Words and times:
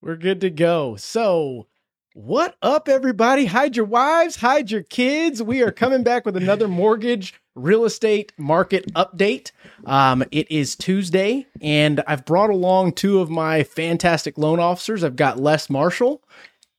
We're 0.00 0.16
good 0.16 0.40
to 0.42 0.50
go. 0.50 0.94
So, 0.94 1.66
what 2.14 2.56
up, 2.62 2.88
everybody? 2.88 3.46
Hide 3.46 3.74
your 3.74 3.84
wives, 3.84 4.36
hide 4.36 4.70
your 4.70 4.84
kids. 4.84 5.42
We 5.42 5.60
are 5.62 5.72
coming 5.72 6.04
back 6.04 6.24
with 6.24 6.36
another 6.36 6.68
mortgage 6.68 7.34
real 7.56 7.84
estate 7.84 8.32
market 8.38 8.92
update. 8.94 9.50
Um, 9.84 10.22
it 10.30 10.48
is 10.52 10.76
Tuesday, 10.76 11.46
and 11.60 12.00
I've 12.06 12.24
brought 12.24 12.50
along 12.50 12.92
two 12.92 13.18
of 13.18 13.28
my 13.28 13.64
fantastic 13.64 14.38
loan 14.38 14.60
officers. 14.60 15.02
I've 15.02 15.16
got 15.16 15.40
Les 15.40 15.68
Marshall 15.68 16.22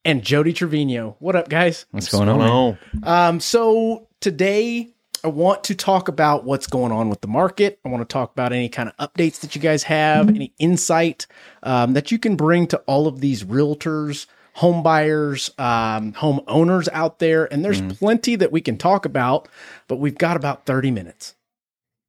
and 0.05 0.23
Jody 0.23 0.54
Trevino. 0.54 1.17
What 1.20 1.36
up, 1.36 1.49
guys? 1.49 1.86
What's 1.91 2.07
going 2.07 2.29
on? 2.29 2.38
man? 2.39 2.77
Um, 3.04 3.39
so 3.41 4.07
today 4.21 4.93
I 5.23 5.27
want 5.27 5.63
to 5.65 5.75
talk 5.75 6.07
about 6.07 6.43
what's 6.43 6.67
going 6.67 6.91
on 6.91 7.09
with 7.09 7.21
the 7.21 7.27
market. 7.27 7.79
I 7.86 7.89
want 7.89 8.07
to 8.07 8.11
talk 8.11 8.31
about 8.31 8.54
any 8.54 8.69
kind 8.69 8.89
of 8.89 9.11
updates 9.11 9.39
that 9.41 9.55
you 9.55 9.61
guys 9.61 9.83
have, 9.83 10.29
any 10.29 10.54
insight 10.59 11.27
um, 11.63 11.93
that 11.93 12.11
you 12.11 12.19
can 12.19 12.36
bring 12.36 12.68
to 12.68 12.77
all 12.88 13.07
of 13.07 13.19
these 13.19 13.43
realtors, 13.43 14.27
home 14.54 14.83
buyers, 14.83 15.51
um, 15.57 16.14
home 16.14 16.42
owners 16.47 16.89
out 16.89 17.19
there. 17.19 17.51
And 17.51 17.64
there's 17.64 17.82
plenty 17.82 18.36
that 18.37 18.51
we 18.51 18.61
can 18.61 18.78
talk 18.78 19.05
about, 19.05 19.47
but 19.87 19.97
we've 19.97 20.18
got 20.18 20.37
about 20.37 20.65
30 20.65 20.92
minutes. 20.92 21.36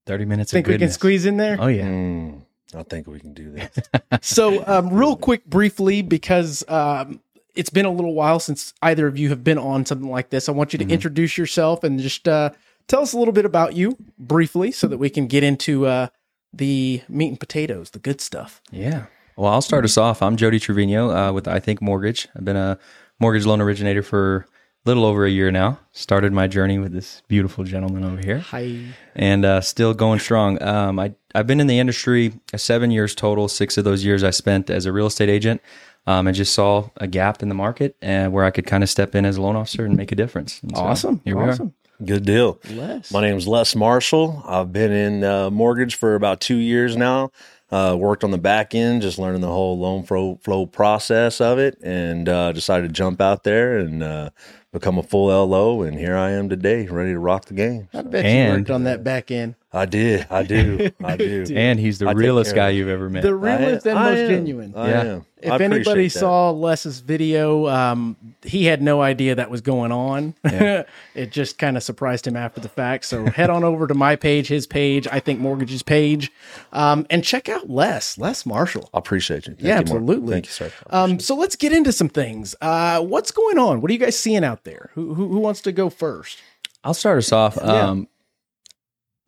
30 0.07 0.25
minutes 0.25 0.53
Think 0.53 0.67
of 0.67 0.73
we 0.73 0.79
can 0.79 0.91
squeeze 0.91 1.27
in 1.27 1.37
there? 1.37 1.57
Oh, 1.61 1.69
yeah. 1.69 1.87
Mm, 1.87 2.43
I 2.75 2.83
think 2.85 3.07
we 3.07 3.21
can 3.21 3.35
do 3.35 3.53
this. 3.53 3.71
so 4.23 4.65
um, 4.67 4.93
real 4.93 5.17
quick 5.17 5.45
briefly 5.45 6.03
because 6.03 6.65
um, 6.69 7.21
it's 7.55 7.71
been 7.71 7.85
a 7.85 7.93
little 7.93 8.15
while 8.15 8.41
since 8.41 8.73
either 8.83 9.07
of 9.07 9.19
you 9.19 9.29
have 9.29 9.45
been 9.45 9.59
on 9.59 9.85
something 9.85 10.09
like 10.09 10.31
this 10.31 10.49
i 10.49 10.53
want 10.53 10.73
you 10.73 10.79
to 10.79 10.89
introduce 10.89 11.37
yourself 11.37 11.83
and 11.85 11.99
just 11.99 12.29
uh, 12.29 12.51
tell 12.91 13.03
us 13.03 13.13
a 13.13 13.19
little 13.19 13.33
bit 13.33 13.45
about 13.45 13.75
you 13.75 13.97
briefly 14.19 14.73
so 14.73 14.89
that 14.89 14.99
we 14.99 15.09
can 15.09 15.29
get 15.29 15.45
into 15.45 15.87
uh, 15.87 16.09
the 16.53 17.01
meat 17.09 17.29
and 17.29 17.41
potatoes 17.41 17.91
the 17.91 18.01
good 18.01 18.21
stuff 18.21 18.61
Yeah. 18.73 19.07
Well, 19.37 19.51
I'll 19.51 19.63
start 19.63 19.85
us 19.85 19.97
off. 19.97 20.21
I'm 20.21 20.37
Jody 20.37 20.59
Trevino 20.59 21.11
uh, 21.11 21.33
with 21.33 21.49
I 21.49 21.61
Think 21.61 21.81
Mortgage. 21.81 22.29
I've 22.37 22.45
been 22.45 22.57
a 22.57 22.79
mortgage 23.21 23.47
loan 23.47 23.63
originator 23.63 24.03
for 24.03 24.47
a 24.85 24.89
little 24.89 25.07
over 25.07 25.25
a 25.25 25.31
year 25.31 25.51
now. 25.51 25.79
Started 25.93 26.33
my 26.33 26.47
journey 26.47 26.79
with 26.79 26.93
this 26.93 27.23
beautiful 27.27 27.65
gentleman 27.65 28.05
over 28.05 28.21
here. 28.23 28.41
hi 28.41 28.81
and 29.15 29.45
uh, 29.47 29.61
still 29.63 29.95
going 29.95 30.19
strong. 30.19 30.63
Um, 30.63 30.99
I 30.99 31.15
I've 31.35 31.47
been 31.47 31.61
in 31.61 31.69
the 31.69 31.79
industry 31.79 32.35
uh, 32.53 32.59
seven 32.59 32.91
years 32.91 33.15
total. 33.15 33.49
Six 33.49 33.79
of 33.79 33.85
those 33.85 34.05
years 34.05 34.23
I 34.25 34.31
spent 34.31 34.69
as 34.69 34.85
a 34.85 34.93
real 34.93 35.07
estate 35.07 35.31
agent. 35.31 35.63
Um, 36.07 36.27
and 36.27 36.35
just 36.35 36.55
saw 36.55 36.89
a 36.97 37.07
gap 37.07 37.43
in 37.43 37.51
the 37.51 37.55
market 37.55 37.95
and 38.01 38.33
where 38.33 38.47
I 38.47 38.51
could 38.51 38.67
kind 38.67 38.83
of 38.83 38.89
step 38.89 39.15
in 39.15 39.27
as 39.27 39.37
a 39.37 39.43
loan 39.43 39.55
officer 39.55 39.85
and 39.85 39.99
make 39.99 40.11
a 40.11 40.15
difference. 40.15 40.55
So 40.75 40.81
awesome 40.81 41.21
Here 41.25 41.37
we 41.37 41.45
awesome 41.45 41.75
Good 42.05 42.25
deal. 42.25 42.59
Les. 42.71 43.13
My 43.13 43.21
name's 43.21 43.47
Les 43.47 43.77
Marshall. 43.77 44.43
I've 44.47 44.73
been 44.73 44.91
in 44.91 45.25
uh, 45.25 45.51
mortgage 45.51 45.97
for 45.97 46.15
about 46.15 46.41
two 46.41 46.57
years 46.57 46.97
now. 46.97 47.31
Uh, 47.71 47.95
worked 47.99 48.25
on 48.25 48.31
the 48.31 48.39
back 48.39 48.75
end, 48.75 49.03
just 49.03 49.19
learning 49.19 49.43
the 49.43 49.49
whole 49.49 49.79
loan 49.79 50.03
flow, 50.03 50.39
flow 50.43 50.67
process 50.67 51.41
of 51.41 51.59
it, 51.59 51.79
and 51.83 52.29
uh, 52.29 52.53
decided 52.53 52.89
to 52.89 52.93
jump 52.93 53.21
out 53.21 53.45
there 53.45 53.79
and 53.79 54.03
uh, 54.03 54.31
become 54.73 54.99
a 54.99 55.03
full 55.03 55.27
LO. 55.27 55.83
And 55.83 55.97
here 55.97 56.17
I 56.17 56.31
am 56.31 56.49
today, 56.49 56.87
ready 56.87 57.13
to 57.13 57.19
rock 57.19 57.45
the 57.45 57.55
game. 57.55 57.89
i 57.93 58.03
bet 58.03 58.25
you 58.25 58.57
worked 58.57 58.71
on 58.71 58.85
that 58.85 59.05
back 59.05 59.31
end 59.31 59.55
I 59.73 59.87
did. 59.87 60.27
I 60.31 60.43
do. 60.43 60.91
I 61.05 61.17
do. 61.17 61.47
And 61.55 61.79
he's 61.79 61.99
the 62.01 62.09
I 62.09 62.13
realest 62.13 62.55
guy 62.57 62.71
you've 62.71 62.89
ever 62.89 63.09
met. 63.09 63.23
the 63.23 63.35
realest 63.35 63.87
and 63.87 63.97
I 63.99 64.11
most 64.11 64.19
am. 64.19 64.29
genuine 64.29 64.75
I 64.77 64.89
Yeah. 64.91 65.03
am. 65.03 65.27
if 65.41 65.53
I 65.53 65.59
anybody 65.63 66.09
that. 66.09 66.19
saw 66.19 66.51
Les's 66.51 66.99
video, 66.99 67.69
um, 67.69 68.17
he 68.43 68.65
had 68.65 68.83
no 68.83 69.01
idea 69.01 69.37
that 69.37 69.49
was 69.49 69.61
going 69.61 69.93
on. 69.93 70.35
it 70.45 71.31
just 71.31 71.57
kind 71.57 71.77
of 71.77 71.85
surprised 71.85 72.27
him 72.27 72.37
after 72.37 72.61
the 72.61 72.69
fact. 72.69 73.05
So 73.05 73.27
head 73.31 73.49
on 73.49 73.63
over 73.63 73.87
to 73.87 73.95
my 73.95 74.17
page, 74.17 74.49
his 74.49 74.67
page, 74.67 75.07
I 75.07 75.21
think 75.21 75.39
mortgages 75.39 75.85
page, 75.85 76.33
um, 76.73 77.07
and 77.09 77.23
check 77.23 77.49
out 77.49 77.71
Les, 77.71 78.19
Les 78.19 78.45
Marshall. 78.45 78.91
I 78.93 78.99
appreciate 78.99 79.47
you. 79.47 79.55
Thank 79.55 79.61
Yeah, 79.63 79.69
you, 79.69 79.75
Mark. 79.77 79.83
absolutely. 79.87 80.33
Thank 80.33 80.47
you, 80.47 80.53
sir. 80.53 80.73
Um, 80.91 81.21
so 81.21 81.37
let's 81.37 81.55
get 81.55 81.73
into 81.73 81.93
some 81.93 82.09
things. 82.09 82.57
Uh, 82.61 83.01
what's 83.03 83.31
going 83.31 83.57
on? 83.59 83.81
What 83.81 83.91
are 83.91 83.95
you 83.95 84.01
guys 84.01 84.19
seeing 84.19 84.43
out 84.43 84.65
there? 84.65 84.91
Who, 84.95 85.15
who, 85.15 85.29
who 85.29 85.39
wants 85.39 85.61
to 85.63 85.71
go 85.71 85.91
first? 85.91 86.39
I'll 86.83 86.95
start 86.95 87.19
us 87.19 87.31
off. 87.31 87.57
Um, 87.59 88.09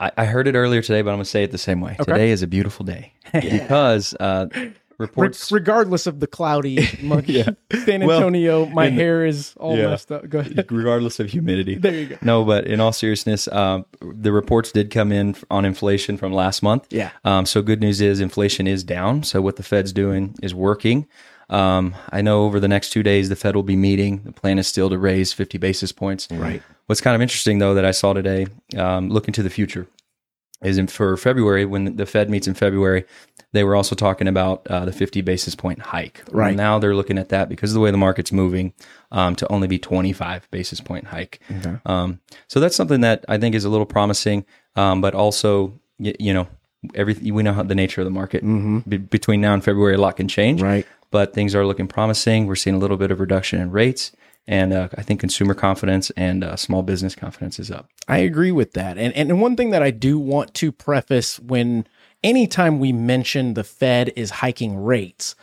I, 0.03 0.11
I 0.19 0.25
heard 0.27 0.49
it 0.49 0.55
earlier 0.55 0.83
today, 0.83 1.01
but 1.03 1.11
I'm 1.11 1.17
going 1.17 1.25
to 1.25 1.31
say 1.31 1.45
it 1.45 1.51
the 1.53 1.59
same 1.59 1.81
way. 1.81 1.97
Today 1.99 2.31
is 2.31 2.43
a 2.43 2.47
beautiful 2.47 2.85
day 2.85 3.13
because 3.33 4.15
uh, 4.21 4.47
Re- 4.55 4.73
reports. 4.99 5.51
regardless 5.53 6.07
of 6.07 6.21
the 6.21 6.27
cloudy, 6.27 6.87
Yeah. 7.27 7.51
San 7.85 8.05
Well, 8.07 8.19
Antonio, 8.19 8.67
my 8.67 8.87
in 8.87 8.97
the- 8.97 9.03
hair 9.03 9.25
is 9.25 9.55
all 9.59 9.77
Yeah. 9.77 9.87
messed 9.89 10.11
up. 10.13 10.29
Go 10.29 10.41
ahead. 10.41 10.67
regardless 10.71 11.21
of 11.21 11.31
humidity. 11.31 11.77
There 11.77 11.95
you 11.95 12.07
go. 12.07 12.17
No, 12.23 12.45
but 12.45 12.67
in 12.67 12.81
all 12.81 12.93
seriousness, 12.93 13.49
um, 13.49 13.87
the 14.01 14.33
reports 14.33 14.73
did 14.73 14.91
come 14.91 15.13
in 15.13 15.37
on 15.51 15.65
inflation 15.65 16.17
from 16.17 16.33
last 16.33 16.63
month. 16.63 16.87
Yeah. 16.91 17.11
Um, 17.25 17.47
so 17.47 17.63
good 17.63 17.81
news 17.81 18.01
is 18.01 18.21
inflation 18.21 18.67
is 18.67 18.83
down. 18.85 19.23
So 19.23 19.41
what 19.41 19.57
the 19.57 19.63
Fed's 19.63 19.93
doing 19.93 20.35
is 20.43 20.55
working. 20.55 21.07
Um, 21.51 21.95
I 22.11 22.23
know 22.23 22.45
over 22.45 22.59
the 22.59 22.69
next 22.69 22.91
two 22.91 23.03
days 23.03 23.29
the 23.29 23.37
Fed 23.37 23.55
will 23.55 23.63
be 23.63 23.77
meeting. 23.77 24.23
The 24.25 24.33
plan 24.33 24.59
is 24.59 24.67
still 24.67 24.89
to 24.89 24.97
raise 24.99 25.33
50 25.35 25.59
basis 25.59 25.93
points. 25.93 26.27
Right. 26.31 26.63
What's 26.93 27.01
kind 27.01 27.15
of 27.15 27.23
interesting 27.23 27.57
though 27.59 27.73
that 27.73 27.87
I 27.87 27.91
saw 27.91 28.13
today, 28.13 28.49
um, 28.77 29.09
looking 29.09 29.33
to 29.33 29.43
the 29.43 29.49
future, 29.49 29.87
is 30.63 30.77
in 30.77 30.89
for 30.89 31.17
February 31.17 31.65
when 31.65 31.97
the 31.97 32.05
Fed 32.05 32.29
meets 32.29 32.47
in 32.47 32.53
February, 32.53 33.07
they 33.53 33.65
were 33.65 33.75
also 33.75 33.95
talking 33.95 34.29
about 34.29 34.67
uh, 34.67 34.85
the 34.85 34.93
50 34.93 35.23
basis 35.23 35.55
point 35.55 35.79
hike. 35.81 36.23
Right. 36.31 36.55
now 36.55 36.79
they're 36.79 36.95
looking 36.95 37.17
at 37.17 37.31
that 37.31 37.49
because 37.49 37.71
of 37.71 37.75
the 37.77 37.81
way 37.81 37.91
the 37.91 37.97
market's 37.97 38.31
moving 38.31 38.75
um, 39.11 39.35
to 39.37 39.51
only 39.51 39.69
be 39.69 39.79
25 39.79 40.51
basis 40.51 40.83
point 40.83 41.07
hike. 41.07 41.41
Um, 41.87 42.21
so 42.47 42.61
that's 42.61 42.77
something 42.77 43.01
that 43.01 43.25
I 43.27 43.39
think 43.39 43.55
is 43.55 43.65
a 43.65 43.71
little 43.71 43.87
promising, 43.87 44.45
um, 44.77 45.01
but 45.01 45.15
also 45.15 45.73
y- 45.99 46.15
you 46.21 46.35
know 46.35 46.47
everything 46.95 47.33
we 47.33 47.43
know 47.43 47.55
how 47.55 47.63
the 47.63 47.75
nature 47.75 48.03
of 48.03 48.05
the 48.05 48.11
market 48.11 48.43
Be- 48.87 48.99
between 48.99 49.41
now 49.41 49.55
and 49.55 49.65
February 49.65 49.95
a 49.95 49.99
lot 49.99 50.17
can 50.17 50.29
change. 50.29 50.61
Right. 50.61 50.87
But 51.11 51.33
things 51.33 51.55
are 51.55 51.65
looking 51.65 51.89
promising. 51.89 52.47
We're 52.47 52.55
seeing 52.57 52.77
a 52.77 52.79
little 52.79 52.99
bit 52.99 53.11
of 53.11 53.19
reduction 53.19 53.63
in 53.63 53.71
rates. 53.71 54.13
And 54.47 54.73
uh, 54.73 54.89
I 54.97 55.03
think 55.03 55.21
consumer 55.21 55.55
confidence 55.55 56.11
and 56.11 56.43
uh, 56.43 56.57
small 56.57 56.83
business 56.83 57.15
confidence 57.15 57.59
is 57.59 57.71
up. 57.71 57.89
I 58.09 58.19
agree 58.19 58.53
with 58.53 58.73
that. 58.73 58.99
And 58.99 59.15
and 59.15 59.41
one 59.41 59.57
thing 59.57 59.71
that 59.71 59.83
I 59.83 59.91
do 59.91 60.19
want 60.19 60.53
to 60.55 60.73
preface 60.73 61.39
when 61.39 61.87
anytime 62.25 62.81
we 62.81 62.93
mention 62.93 63.55
the 63.55 63.65
Fed 63.65 64.13
is 64.17 64.31
hiking 64.31 64.83
rates, 64.83 65.37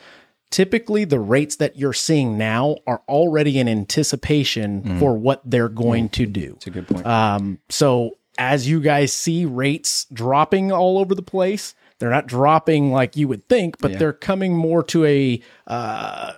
typically 0.49 1.05
the 1.05 1.19
rates 1.19 1.55
that 1.57 1.77
you're 1.77 1.93
seeing 1.93 2.37
now 2.37 2.77
are 2.87 3.01
already 3.07 3.59
in 3.59 3.67
anticipation 3.67 4.99
for 4.99 5.17
what 5.17 5.41
they're 5.45 5.69
going 5.69 6.09
to 6.09 6.25
do. 6.25 6.53
It's 6.57 6.67
a 6.67 6.71
good 6.71 6.87
point. 6.87 7.05
Um, 7.05 7.59
so 7.69 8.17
as 8.37 8.67
you 8.67 8.79
guys 8.79 9.13
see 9.13 9.45
rates 9.45 10.05
dropping 10.11 10.71
all 10.71 10.97
over 10.97 11.13
the 11.13 11.21
place, 11.21 11.75
they're 11.99 12.09
not 12.09 12.27
dropping 12.27 12.91
like 12.91 13.15
you 13.17 13.27
would 13.27 13.47
think, 13.49 13.77
but 13.79 13.99
they're 13.99 14.13
coming 14.13 14.55
more 14.55 14.81
to 14.83 15.05
a 15.05 15.41
uh, 15.67 16.33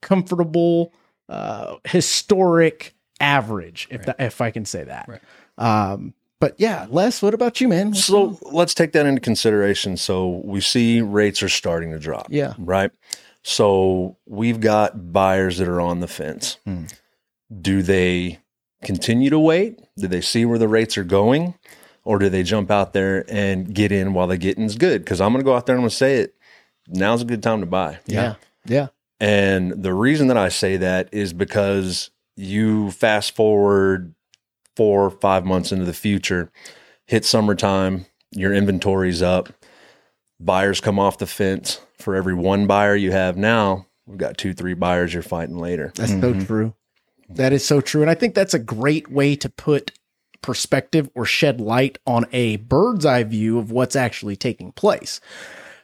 comfortable, 0.00 0.94
uh, 1.28 1.76
historic 1.84 2.94
average, 3.20 3.88
if 3.90 4.04
that, 4.06 4.16
if 4.18 4.40
I 4.40 4.50
can 4.50 4.64
say 4.64 4.84
that. 4.84 5.22
Um, 5.58 6.14
but 6.38 6.54
yeah, 6.58 6.86
Les, 6.90 7.22
what 7.22 7.32
about 7.34 7.60
you, 7.60 7.68
man? 7.68 7.94
So 7.94 8.38
let's 8.42 8.74
take 8.74 8.92
that 8.92 9.06
into 9.06 9.20
consideration. 9.20 9.96
So 9.96 10.42
we 10.44 10.60
see 10.60 11.00
rates 11.00 11.42
are 11.42 11.48
starting 11.48 11.92
to 11.92 11.98
drop. 11.98 12.26
Yeah. 12.30 12.54
Right. 12.58 12.90
So 13.42 14.16
we've 14.26 14.60
got 14.60 15.12
buyers 15.12 15.58
that 15.58 15.68
are 15.68 15.80
on 15.80 16.00
the 16.00 16.08
fence. 16.08 16.58
Do 17.62 17.82
they 17.82 18.40
continue 18.82 19.30
to 19.30 19.38
wait? 19.38 19.80
Do 19.96 20.08
they 20.08 20.20
see 20.20 20.44
where 20.44 20.58
the 20.58 20.68
rates 20.68 20.98
are 20.98 21.04
going? 21.04 21.54
Or 22.04 22.18
do 22.18 22.28
they 22.28 22.42
jump 22.42 22.70
out 22.70 22.92
there 22.92 23.24
and 23.28 23.72
get 23.74 23.90
in 23.92 24.12
while 24.14 24.26
the 24.26 24.36
getting's 24.36 24.76
good? 24.76 25.02
Because 25.02 25.20
I'm 25.20 25.32
going 25.32 25.42
to 25.42 25.44
go 25.44 25.56
out 25.56 25.66
there 25.66 25.74
and 25.74 25.80
I'm 25.80 25.84
going 25.84 25.90
to 25.90 25.96
say 25.96 26.16
it. 26.18 26.34
Now's 26.88 27.22
a 27.22 27.24
good 27.24 27.42
time 27.42 27.60
to 27.60 27.66
buy. 27.66 27.98
yeah, 28.06 28.34
yeah, 28.64 28.88
And 29.20 29.82
the 29.82 29.94
reason 29.94 30.28
that 30.28 30.36
I 30.36 30.48
say 30.48 30.76
that 30.76 31.08
is 31.12 31.32
because 31.32 32.10
you 32.36 32.90
fast 32.90 33.34
forward 33.34 34.14
four 34.76 35.06
or 35.06 35.10
five 35.10 35.44
months 35.44 35.72
into 35.72 35.84
the 35.84 35.94
future, 35.94 36.50
hit 37.06 37.24
summertime, 37.24 38.06
your 38.32 38.52
inventory's 38.52 39.22
up, 39.22 39.48
buyers 40.38 40.80
come 40.80 40.98
off 40.98 41.18
the 41.18 41.26
fence. 41.26 41.80
For 41.98 42.14
every 42.14 42.34
one 42.34 42.66
buyer 42.66 42.94
you 42.94 43.10
have 43.12 43.38
now, 43.38 43.86
we've 44.06 44.18
got 44.18 44.36
two, 44.36 44.52
three 44.52 44.74
buyers 44.74 45.14
you're 45.14 45.22
fighting 45.22 45.58
later. 45.58 45.92
That's 45.94 46.12
so 46.12 46.18
mm-hmm. 46.18 46.44
true. 46.44 46.74
That 47.30 47.52
is 47.52 47.64
so 47.64 47.80
true. 47.80 48.02
And 48.02 48.10
I 48.10 48.14
think 48.14 48.34
that's 48.34 48.54
a 48.54 48.58
great 48.58 49.10
way 49.10 49.34
to 49.36 49.48
put 49.48 49.92
perspective 50.42 51.08
or 51.14 51.24
shed 51.24 51.60
light 51.60 51.98
on 52.06 52.26
a 52.32 52.56
bird's 52.56 53.04
eye 53.04 53.24
view 53.24 53.58
of 53.58 53.72
what's 53.72 53.96
actually 53.96 54.36
taking 54.36 54.72
place. 54.72 55.20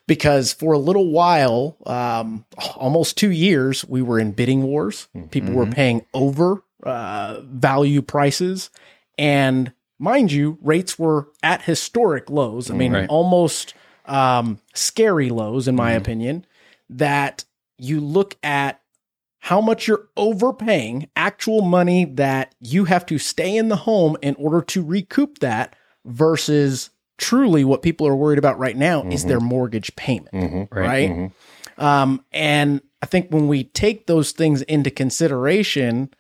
Because 0.07 0.53
for 0.53 0.73
a 0.73 0.79
little 0.79 1.11
while, 1.11 1.77
um, 1.87 2.45
almost 2.77 3.17
two 3.17 3.31
years, 3.31 3.85
we 3.85 4.03
were 4.03 4.19
in 4.19 4.33
bidding 4.33 4.63
wars. 4.65 5.09
People 5.31 5.55
were 5.55 5.67
paying 5.67 6.05
over 6.13 6.63
uh, 6.83 7.41
value 7.45 8.03
prices. 8.03 8.71
And 9.17 9.73
mind 9.99 10.33
you, 10.33 10.59
rates 10.61 10.99
were 10.99 11.29
at 11.43 11.63
historic 11.63 12.29
lows. 12.29 12.71
I 12.71 12.75
mean, 12.75 12.93
Right. 12.93 13.09
almost 13.09 13.75
um, 14.07 14.59
scary 14.75 15.31
lows, 15.31 15.69
in 15.69 15.77
my 15.77 15.93
opinion, 15.93 16.45
that 16.91 17.45
you 17.79 18.01
look 18.01 18.37
at 18.43 18.81
how 19.39 19.61
much 19.61 19.89
you're 19.89 20.09
overpaying, 20.17 21.09
actual 21.17 21.63
money 21.63 22.05
that 22.05 22.55
you 22.61 22.85
have 22.85 23.05
to 23.07 23.19
stay 23.19 23.57
in 23.57 23.69
the 23.69 23.77
home 23.77 24.17
in 24.23 24.35
order 24.37 24.61
to 24.63 24.83
recoup 24.85 25.39
that 25.39 25.75
versus 26.05 26.91
truly 27.19 27.65
what 27.65 27.83
people 27.83 28.07
are 28.07 28.17
worried 28.17 28.39
about 28.39 28.59
right 28.59 28.77
now 28.77 29.03
is 29.05 29.25
their 29.25 29.41
mortgage 29.41 29.95
payment. 29.97 30.33
Mm-hmm. 30.35 30.75
Right. 30.77 31.31
Um, 31.79 32.25
and 32.33 32.81
I 33.01 33.07
think 33.07 33.31
when 33.31 33.49
we 33.49 33.65
take 33.65 34.07
those 34.07 34.33
things 34.33 34.63
into 34.63 34.91
consideration, 34.91 36.11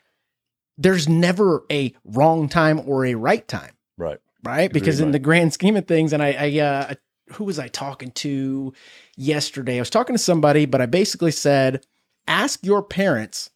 there's 0.78 1.08
never 1.08 1.64
a 1.70 1.94
wrong 2.04 2.48
time 2.48 2.80
or 2.86 3.04
a 3.06 3.14
right 3.14 3.46
time, 3.46 3.72
Right. 3.98 4.18
right? 4.42 4.72
Because 4.72 4.98
in 5.00 5.06
right. 5.06 5.12
the 5.12 5.18
grand 5.18 5.52
scheme 5.52 5.76
of 5.76 5.86
things, 5.86 6.12
and 6.12 6.22
I, 6.22 6.32
I 6.38 6.58
uh, 6.60 6.94
who 7.34 7.44
was 7.44 7.58
I 7.58 7.68
talking 7.68 8.10
to 8.12 8.72
yesterday? 9.16 9.76
I 9.76 9.80
was 9.80 9.90
talking 9.90 10.14
to 10.14 10.22
somebody, 10.22 10.66
but 10.66 10.80
I 10.80 10.86
basically 10.86 11.30
said, 11.30 11.84
ask 12.26 12.64
your 12.64 12.82
parents 12.82 13.50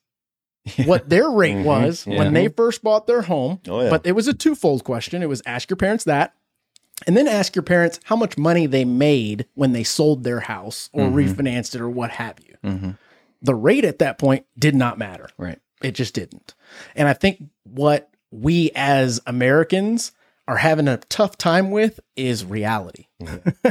what 0.85 1.09
their 1.09 1.29
rate 1.31 1.57
Mhm. 1.57 1.65
was 1.65 2.07
Yeah. 2.07 2.19
when 2.19 2.33
they 2.35 2.49
first 2.49 2.83
bought 2.83 3.07
their 3.07 3.23
home. 3.23 3.61
Oh 3.69 3.83
yeah. 3.83 3.91
But 3.91 4.07
it 4.07 4.13
was 4.13 4.29
a 4.29 4.35
twofold 4.35 4.85
question. 4.85 5.23
It 5.23 5.29
was 5.29 5.43
ask 5.47 5.71
your 5.71 5.77
parents 5.77 6.05
that, 6.05 6.35
and 7.07 7.17
then 7.17 7.29
ask 7.29 7.55
your 7.55 7.63
parents 7.63 8.01
how 8.05 8.17
much 8.17 8.39
money 8.39 8.67
they 8.67 8.85
made 8.85 9.47
when 9.55 9.73
they 9.73 9.85
sold 9.85 10.25
their 10.25 10.41
house 10.41 10.89
or 10.93 11.05
refinanced 11.09 11.75
it 11.75 11.81
or 11.81 11.91
what 11.91 12.11
have 12.11 12.37
you. 12.41 12.57
Mm-hmm. 12.65 12.91
The 13.43 13.55
rate 13.55 13.85
at 13.85 13.99
that 13.99 14.19
point 14.19 14.47
did 14.59 14.75
not 14.75 14.99
matter. 14.99 15.29
Right. 15.37 15.59
It 15.83 15.93
just 15.93 16.15
didn't. 16.15 16.55
And 16.95 17.07
I 17.07 17.13
think 17.13 17.43
what 17.65 18.09
we 18.31 18.71
as 18.75 19.21
Americans 19.27 20.13
are 20.49 20.57
having 20.57 20.89
a 20.89 20.97
tough 20.97 21.37
time 21.37 21.71
with 21.71 22.01
is 22.15 22.45
reality 22.45 23.07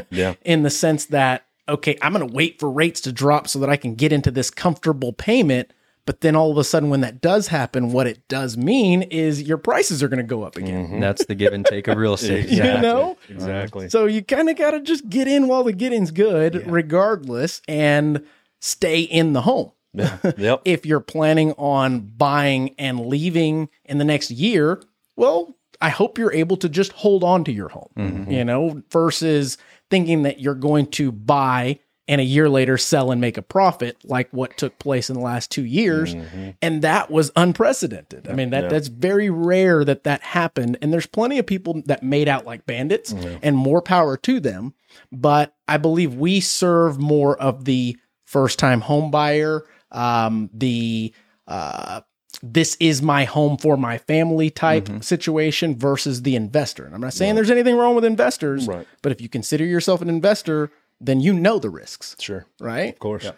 yeah. 0.09 0.35
in 0.43 0.63
the 0.63 0.69
sense 0.69 1.05
that, 1.05 1.45
okay, 1.67 1.97
I'm 2.01 2.13
going 2.13 2.27
to 2.27 2.33
wait 2.33 2.59
for 2.59 2.69
rates 2.69 3.01
to 3.01 3.11
drop 3.11 3.47
so 3.47 3.59
that 3.59 3.69
I 3.69 3.77
can 3.77 3.95
get 3.95 4.11
into 4.11 4.29
this 4.29 4.49
comfortable 4.49 5.13
payment. 5.13 5.71
But 6.05 6.21
then 6.21 6.35
all 6.35 6.51
of 6.51 6.57
a 6.57 6.63
sudden, 6.63 6.89
when 6.91 7.01
that 7.01 7.19
does 7.19 7.47
happen, 7.47 7.91
what 7.91 8.05
it 8.05 8.27
does 8.27 8.55
mean 8.57 9.01
is 9.03 9.41
your 9.41 9.57
prices 9.57 10.03
are 10.03 10.07
going 10.07 10.19
to 10.19 10.23
go 10.23 10.43
up 10.43 10.55
again. 10.55 10.87
Mhm. 10.87 11.01
That's 11.01 11.25
the 11.25 11.33
give 11.33 11.51
and 11.51 11.65
take 11.65 11.87
of 11.87 11.97
real 11.97 12.13
estate. 12.13 12.47
You 12.49 12.61
know? 12.61 13.17
Exactly. 13.27 13.89
So 13.89 14.05
you 14.05 14.21
kind 14.23 14.47
of 14.49 14.55
got 14.55 14.71
to 14.71 14.81
just 14.81 15.09
get 15.09 15.27
in 15.27 15.47
while 15.47 15.63
the 15.63 15.73
getting's 15.73 16.11
good, 16.11 16.53
Yeah. 16.53 16.61
regardless, 16.67 17.61
and 17.67 18.23
stay 18.61 19.01
in 19.01 19.33
the 19.33 19.41
home. 19.41 19.71
Yeah. 19.93 20.17
Yep. 20.37 20.61
If 20.65 20.85
you're 20.85 20.99
planning 20.99 21.53
on 21.53 22.01
buying 22.01 22.75
and 22.77 23.07
leaving 23.07 23.69
in 23.85 23.97
the 23.97 24.03
next 24.05 24.29
year, 24.29 24.81
well, 25.15 25.55
I 25.81 25.89
hope 25.89 26.17
you're 26.17 26.33
able 26.33 26.57
to 26.57 26.69
just 26.69 26.91
hold 26.91 27.23
on 27.23 27.43
to 27.45 27.51
your 27.51 27.69
home, 27.69 27.89
Mm-hmm. 27.97 28.31
you 28.31 28.45
know, 28.45 28.83
versus 28.91 29.57
thinking 29.89 30.21
that 30.23 30.39
you're 30.39 30.53
going 30.55 30.85
to 30.87 31.11
buy 31.11 31.79
and 32.07 32.21
a 32.21 32.23
year 32.23 32.47
later 32.49 32.77
sell 32.77 33.11
and 33.11 33.19
make 33.19 33.35
a 33.37 33.41
profit 33.41 33.97
like 34.03 34.29
what 34.31 34.57
took 34.57 34.77
place 34.77 35.09
in 35.09 35.15
the 35.15 35.21
last 35.21 35.49
two 35.49 35.65
years. 35.65 36.15
And 36.61 36.81
that 36.83 37.09
was 37.09 37.31
unprecedented. 37.35 38.27
I 38.27 38.33
mean, 38.33 38.51
that 38.51 38.65
Mm-hmm. 38.65 38.69
That's 38.73 38.87
very 38.89 39.29
rare 39.29 39.83
that 39.85 40.03
that 40.03 40.21
happened. 40.21 40.77
And 40.81 40.91
there's 40.93 41.07
plenty 41.07 41.39
of 41.39 41.45
people 41.45 41.81
that 41.87 42.03
made 42.03 42.27
out 42.27 42.45
like 42.45 42.65
bandits 42.65 43.13
and 43.41 43.55
more 43.57 43.81
power 43.81 44.17
to 44.17 44.39
them. 44.39 44.73
But 45.11 45.55
I 45.67 45.77
believe 45.77 46.13
we 46.15 46.39
serve 46.41 46.99
more 46.99 47.37
of 47.41 47.65
the 47.65 47.97
first 48.23 48.59
time 48.59 48.81
home 48.81 49.11
buyer, 49.11 49.63
um, 49.91 50.49
the, 50.53 51.13
uh, 51.47 52.01
this 52.43 52.75
is 52.79 53.01
my 53.01 53.23
home 53.23 53.57
for 53.57 53.77
my 53.77 53.97
family 53.97 54.49
type 54.49 54.89
situation 55.03 55.75
versus 55.77 56.21
the 56.23 56.35
investor. 56.35 56.85
And 56.85 56.93
I'm 56.93 57.01
not 57.01 57.13
saying 57.13 57.35
there's 57.35 57.49
anything 57.51 57.77
wrong 57.77 57.95
with 57.95 58.03
investors, 58.05 58.67
Right. 58.67 58.87
but 59.01 59.11
if 59.11 59.21
you 59.21 59.29
consider 59.29 59.63
yourself 59.65 60.01
an 60.01 60.09
investor, 60.09 60.69
then 61.01 61.19
you 61.19 61.33
know 61.33 61.59
the 61.59 61.69
risks, 61.69 62.15
Sure. 62.19 62.45
right? 62.59 62.93
Of 62.93 62.99
course. 62.99 63.31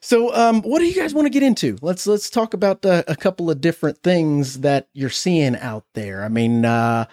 So, 0.00 0.32
um, 0.34 0.62
what 0.62 0.78
do 0.78 0.84
you 0.84 0.94
guys 0.94 1.14
want 1.14 1.26
to 1.26 1.30
get 1.30 1.42
into? 1.42 1.78
Let's 1.82 2.06
let's 2.06 2.30
talk 2.30 2.54
about 2.54 2.84
uh, 2.86 3.02
a 3.08 3.16
couple 3.16 3.50
of 3.50 3.60
different 3.60 4.02
things 4.02 4.60
that 4.60 4.88
you're 4.92 5.10
seeing 5.10 5.56
out 5.56 5.84
there. 5.94 6.22
I 6.22 6.28
mean, 6.28 6.64
uh, 6.64 7.06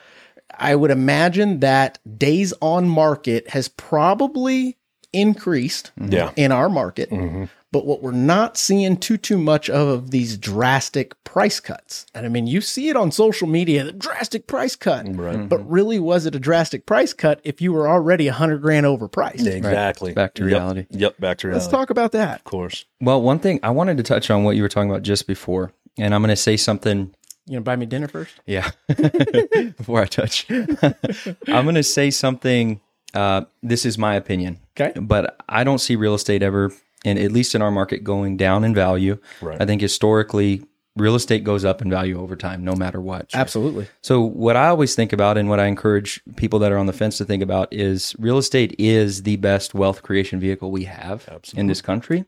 I 0.56 0.76
would 0.76 0.92
imagine 0.92 1.60
that 1.62 1.98
days 2.18 2.54
on 2.62 2.88
market 2.88 3.50
has 3.50 3.68
probably 3.68 4.78
increased 5.12 5.92
Yeah. 6.00 6.32
in 6.36 6.52
our 6.52 6.70
market, 6.70 7.10
Mm-hmm. 7.10 7.46
But 7.74 7.88
what 7.88 8.04
we're 8.04 8.12
not 8.12 8.56
seeing 8.56 8.96
too 8.96 9.18
too 9.18 9.38
much 9.38 9.70
of, 9.70 9.88
of 9.88 10.12
these 10.12 10.38
drastic 10.38 11.22
price 11.24 11.60
cuts. 11.60 12.06
And 12.14 12.26
I 12.26 12.30
mean, 12.30 12.46
you 12.46 12.62
see 12.62 12.88
it 12.88 12.96
on 12.96 13.12
social 13.12 13.48
media, 13.48 13.84
the 13.84 13.92
drastic 13.92 14.46
price 14.46 14.76
cut. 14.76 15.06
Right. 15.10 15.50
But 15.50 15.70
really, 15.70 16.00
was 16.00 16.28
it 16.28 16.36
a 16.36 16.40
drastic 16.40 16.86
price 16.86 17.12
cut 17.12 17.42
if 17.44 17.60
you 17.62 17.74
were 17.74 17.90
already 17.90 18.28
a 18.28 18.34
hundred 18.34 18.62
grand 18.62 18.86
overpriced? 18.86 19.46
Exactly. 19.48 20.14
Back 20.14 20.36
to 20.36 20.44
Yep. 20.44 20.48
reality. 20.48 20.86
Yep. 20.92 21.20
Back 21.20 21.40
to 21.40 21.48
reality. 21.48 21.64
Let's 21.66 21.72
talk 21.72 21.90
about 21.90 22.12
that. 22.12 22.38
Of 22.38 22.44
course. 22.44 22.86
Well, 23.02 23.22
one 23.22 23.40
thing 23.40 23.60
I 23.64 23.72
wanted 23.72 23.98
to 23.98 24.04
touch 24.04 24.30
on 24.30 24.44
what 24.44 24.56
you 24.56 24.62
were 24.62 24.70
talking 24.70 24.90
about 24.92 25.02
just 25.02 25.26
before, 25.26 25.74
and 25.98 26.14
I'm 26.14 26.22
going 26.22 26.30
to 26.30 26.36
say 26.36 26.56
something. 26.56 27.14
You 27.48 27.56
know, 27.56 27.62
buy 27.62 27.76
me 27.76 27.88
dinner 27.88 28.08
first. 28.08 28.40
Yeah. 28.46 28.70
before 28.88 30.00
I 30.02 30.06
touch, 30.06 30.46
I'm 30.52 31.66
going 31.66 31.76
to 31.76 31.84
say 31.84 32.12
something. 32.12 32.80
Uh, 33.16 33.46
this 33.64 33.86
is 33.86 33.98
my 33.98 34.16
opinion. 34.16 34.60
Okay. 34.80 34.98
But 35.00 35.36
I 35.50 35.64
don't 35.64 35.80
see 35.80 35.96
real 35.96 36.14
estate 36.16 36.42
ever, 36.42 36.72
and 37.04 37.20
at 37.20 37.32
least 37.32 37.56
in 37.56 37.62
our 37.62 37.72
market, 37.72 38.04
going 38.04 38.38
down 38.38 38.64
in 38.64 38.74
value. 38.74 39.18
Right. 39.42 39.62
I 39.62 39.66
think 39.66 39.82
historically, 39.82 40.64
real 40.96 41.16
estate 41.16 41.44
goes 41.44 41.66
up 41.66 41.82
in 41.82 41.90
value 41.90 42.20
over 42.20 42.36
time, 42.36 42.64
no 42.64 42.76
matter 42.76 43.02
what. 43.02 43.30
Absolutely. 43.34 43.88
So, 44.02 44.22
what 44.22 44.56
I 44.56 44.68
always 44.68 44.96
think 44.96 45.14
about 45.14 45.38
and 45.38 45.50
what 45.50 45.60
I 45.60 45.68
encourage 45.68 46.22
people 46.36 46.60
that 46.60 46.72
are 46.72 46.78
on 46.78 46.86
the 46.86 46.94
fence 46.94 47.18
to 47.18 47.26
think 47.26 47.44
about 47.44 47.72
is 47.72 48.16
real 48.20 48.38
estate 48.38 48.76
is 48.78 49.24
the 49.24 49.38
best 49.38 49.74
wealth 49.74 50.04
creation 50.04 50.40
vehicle 50.40 50.72
we 50.72 50.86
have 50.86 51.28
in 51.56 51.68
this 51.68 51.82
country. 51.82 52.26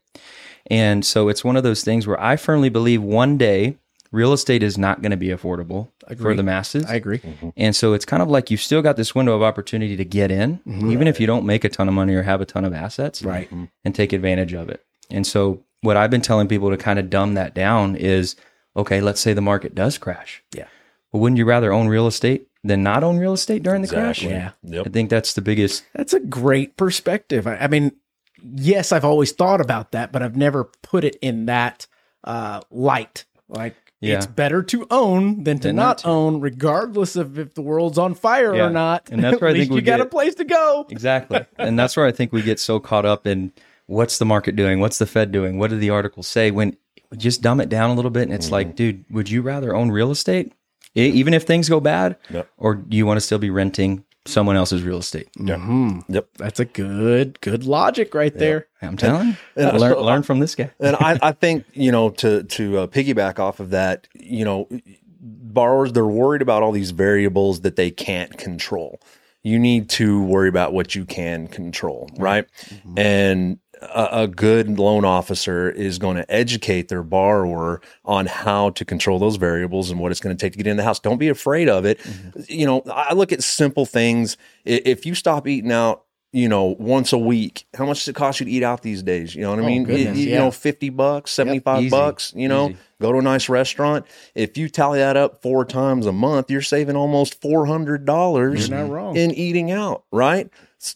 And 0.67 1.05
so, 1.05 1.29
it's 1.29 1.43
one 1.43 1.57
of 1.57 1.63
those 1.63 1.83
things 1.83 2.07
where 2.07 2.19
I 2.19 2.35
firmly 2.35 2.69
believe 2.69 3.01
one 3.01 3.37
day 3.37 3.77
real 4.15 4.33
estate 4.33 4.63
is 4.63 4.77
not 4.77 5.01
going 5.01 5.11
to 5.11 5.17
be 5.17 5.27
affordable 5.27 5.89
for 6.17 6.33
the 6.33 6.43
masses. 6.43 6.85
I 6.85 6.95
agree. 6.95 7.19
Mm-hmm. 7.19 7.49
And 7.57 7.75
so, 7.75 7.93
it's 7.93 8.05
kind 8.05 8.23
of 8.23 8.29
like 8.29 8.49
you've 8.49 8.61
still 8.61 8.81
got 8.81 8.95
this 8.97 9.13
window 9.13 9.35
of 9.35 9.43
opportunity 9.43 9.95
to 9.97 10.05
get 10.05 10.31
in, 10.31 10.57
mm-hmm. 10.59 10.91
even 10.91 11.07
if 11.07 11.19
you 11.19 11.27
don't 11.27 11.45
make 11.45 11.63
a 11.63 11.69
ton 11.69 11.87
of 11.87 11.93
money 11.93 12.13
or 12.15 12.23
have 12.23 12.41
a 12.41 12.45
ton 12.45 12.65
of 12.65 12.73
assets, 12.73 13.21
Right. 13.21 13.47
Mm-hmm. 13.47 13.65
and 13.83 13.93
take 13.93 14.13
advantage 14.13 14.53
of 14.53 14.69
it. 14.69 14.83
And 15.11 15.27
so, 15.27 15.63
what 15.81 15.97
I've 15.97 16.09
been 16.09 16.21
telling 16.21 16.47
people 16.47 16.69
to 16.71 16.77
kind 16.77 16.97
of 16.97 17.09
dumb 17.09 17.35
that 17.35 17.53
down 17.53 17.95
is 17.95 18.35
okay, 18.75 19.01
let's 19.01 19.21
say 19.21 19.33
the 19.33 19.41
market 19.41 19.75
does 19.75 19.97
crash. 19.97 20.43
Yeah. 20.53 20.67
Well, 21.11 21.21
wouldn't 21.21 21.37
you 21.37 21.45
rather 21.45 21.71
own 21.71 21.87
real 21.87 22.07
estate 22.07 22.47
than 22.63 22.83
not 22.83 23.03
own 23.03 23.17
real 23.17 23.33
estate 23.33 23.63
during 23.63 23.81
the 23.81 23.87
Exactly. 23.87 24.29
crash? 24.29 24.51
Yeah. 24.63 24.81
I 24.81 24.89
think 24.89 25.09
that's 25.09 25.33
the 25.33 25.41
biggest. 25.41 25.83
That's 25.93 26.13
a 26.13 26.19
great 26.19 26.75
perspective. 26.75 27.47
I, 27.47 27.55
I 27.57 27.67
mean, 27.67 27.91
yes, 28.43 28.91
I've 28.91 29.05
always 29.05 29.31
thought 29.31 29.61
about 29.61 29.91
that, 29.91 30.11
but 30.11 30.21
I've 30.21 30.35
never 30.35 30.65
put 30.81 31.03
it 31.03 31.15
in 31.21 31.45
that 31.45 31.87
uh, 32.23 32.61
light. 32.69 33.25
Like, 33.47 33.75
Yeah. 34.05 34.17
it's 34.17 34.25
better 34.27 34.61
to 34.63 34.87
own 34.91 35.43
than 35.43 35.59
to 35.59 35.67
Than 35.69 35.75
not, 35.77 36.03
not 36.03 36.09
own, 36.09 36.39
regardless 36.41 37.15
of 37.15 37.37
if 37.39 37.53
the 37.53 37.61
world's 37.61 37.97
on 37.97 38.13
fire 38.13 38.55
Yeah. 38.55 38.67
or 38.67 38.69
not. 38.69 39.09
And 39.11 39.23
that's 39.23 39.39
where 39.41 39.49
I 39.49 39.53
think 39.53 39.69
we 39.71 39.77
you 39.77 39.81
got 39.81 40.01
a 40.01 40.05
place 40.05 40.35
to 40.35 40.43
go. 40.45 40.85
Exactly. 40.89 41.45
and 41.57 41.77
that's 41.77 41.95
where 41.97 42.05
I 42.05 42.11
think 42.11 42.31
we 42.31 42.41
get 42.41 42.59
so 42.59 42.79
caught 42.79 43.05
up 43.05 43.25
in 43.27 43.51
what's 43.87 44.17
the 44.17 44.25
market 44.25 44.55
doing? 44.55 44.79
What's 44.79 44.97
the 44.97 45.05
Fed 45.05 45.31
doing? 45.31 45.59
What 45.59 45.69
did 45.69 45.79
the 45.79 45.89
articles 45.91 46.27
say? 46.27 46.51
When 46.51 46.75
we 47.11 47.17
just 47.17 47.41
dumb 47.41 47.59
it 47.61 47.69
down 47.69 47.89
a 47.89 47.93
little 47.93 48.11
bit 48.11 48.23
and 48.23 48.33
it's 48.33 48.51
like, 48.51 48.67
mm-hmm. 48.67 48.75
dude, 48.75 49.05
would 49.11 49.29
you 49.29 49.41
rather 49.41 49.75
own 49.75 49.91
real 49.91 50.11
estate? 50.11 50.51
Even 50.95 51.33
if 51.33 51.43
things 51.43 51.67
go 51.67 51.79
bad, 51.81 52.15
Yep. 52.29 52.49
or 52.57 52.75
do 52.75 52.95
you 52.95 53.05
want 53.05 53.17
to 53.17 53.21
still 53.21 53.37
be 53.37 53.49
renting 53.49 54.05
someone 54.25 54.55
else's 54.55 54.83
real 54.83 54.97
estate? 54.99 55.29
Mhm. 55.37 56.03
Yep. 56.09 56.27
That's 56.37 56.59
a 56.59 56.65
good, 56.65 57.39
good 57.41 57.63
logic 57.65 58.13
right 58.15 58.33
there. 58.37 58.67
I'm 58.81 58.97
telling 58.97 59.29
you, 59.29 59.35
And 59.55 59.79
learn, 59.79 59.93
so- 59.93 60.03
learn 60.03 60.23
from 60.23 60.39
this 60.39 60.55
guy. 60.55 60.71
and 60.79 60.95
I, 60.97 61.17
I 61.29 61.31
think 61.31 61.65
you 61.73 61.91
know 61.91 62.09
to 62.11 62.43
to 62.43 62.79
uh, 62.79 62.87
piggyback 62.87 63.39
off 63.39 63.59
of 63.59 63.69
that, 63.71 64.07
you 64.13 64.45
know, 64.45 64.67
borrowers 65.19 65.93
they're 65.93 66.05
worried 66.05 66.41
about 66.41 66.63
all 66.63 66.71
these 66.71 66.91
variables 66.91 67.61
that 67.61 67.75
they 67.75 67.91
can't 67.91 68.37
control. 68.37 68.99
You 69.43 69.59
need 69.59 69.89
to 69.91 70.23
worry 70.23 70.49
about 70.49 70.73
what 70.73 70.95
you 70.95 71.05
can 71.05 71.47
control, 71.47 72.09
right? 72.17 72.45
And 72.97 73.59
a, 73.81 74.07
a 74.23 74.27
good 74.27 74.77
loan 74.79 75.05
officer 75.05 75.69
is 75.69 75.97
going 75.99 76.17
to 76.17 76.31
educate 76.31 76.87
their 76.89 77.03
borrower 77.03 77.81
on 78.03 78.25
how 78.25 78.69
to 78.71 78.85
control 78.85 79.19
those 79.19 79.35
variables 79.35 79.91
and 79.91 79.99
what 79.99 80.11
it's 80.11 80.19
going 80.21 80.35
to 80.35 80.39
take 80.39 80.53
to 80.53 80.57
get 80.57 80.67
in 80.67 80.77
the 80.77 80.83
house. 80.83 80.99
Don't 80.99 81.17
be 81.17 81.29
afraid 81.29 81.69
of 81.69 81.85
it. 81.85 81.99
Mm-hmm. 81.99 82.39
You 82.47 82.65
know, 82.65 82.83
I 82.91 83.13
look 83.13 83.31
at 83.31 83.43
simple 83.43 83.85
things. 83.85 84.37
If 84.65 85.05
you 85.05 85.15
stop 85.15 85.47
eating 85.47 85.71
out, 85.71 86.03
you 86.31 86.49
know, 86.49 86.75
once 86.79 87.13
a 87.13 87.17
week, 87.17 87.65
how 87.77 87.85
much 87.85 87.99
does 87.99 88.09
it 88.09 88.15
cost 88.15 88.41
you 88.41 88.45
to 88.45 88.51
eat 88.51 88.61
out 88.63 88.81
these 88.81 89.01
days? 89.01 89.33
You 89.33 89.43
know 89.43 89.51
what 89.51 89.59
I 89.59 89.63
Oh, 89.63 89.65
mean? 89.67 89.81
You- 89.81 89.87
goodness, 89.87 90.17
you, 90.17 90.29
yeah. 90.31 90.39
know, 90.39 90.51
50 90.51 90.89
bucks, 90.89 91.31
75 91.31 91.81
easy, 91.83 91.89
bucks, 91.89 92.33
you 92.35 92.49
know, 92.49 92.71
easy. 92.71 92.77
go 93.01 93.13
to 93.13 93.19
a 93.19 93.21
nice 93.21 93.47
restaurant. 93.47 94.05
If 94.33 94.57
you 94.57 94.67
tally 94.67 94.99
that 94.99 95.15
up 95.15 95.41
four 95.41 95.63
times 95.63 96.05
a 96.05 96.11
month, 96.11 96.51
you're 96.51 96.61
saving 96.61 96.97
almost 96.97 97.39
$400 97.41 98.05
You're 98.69 98.77
not 98.85 98.89
wrong. 98.91 99.15
in 99.15 99.31
eating 99.31 99.71
out, 99.71 100.03
right? 100.11 100.49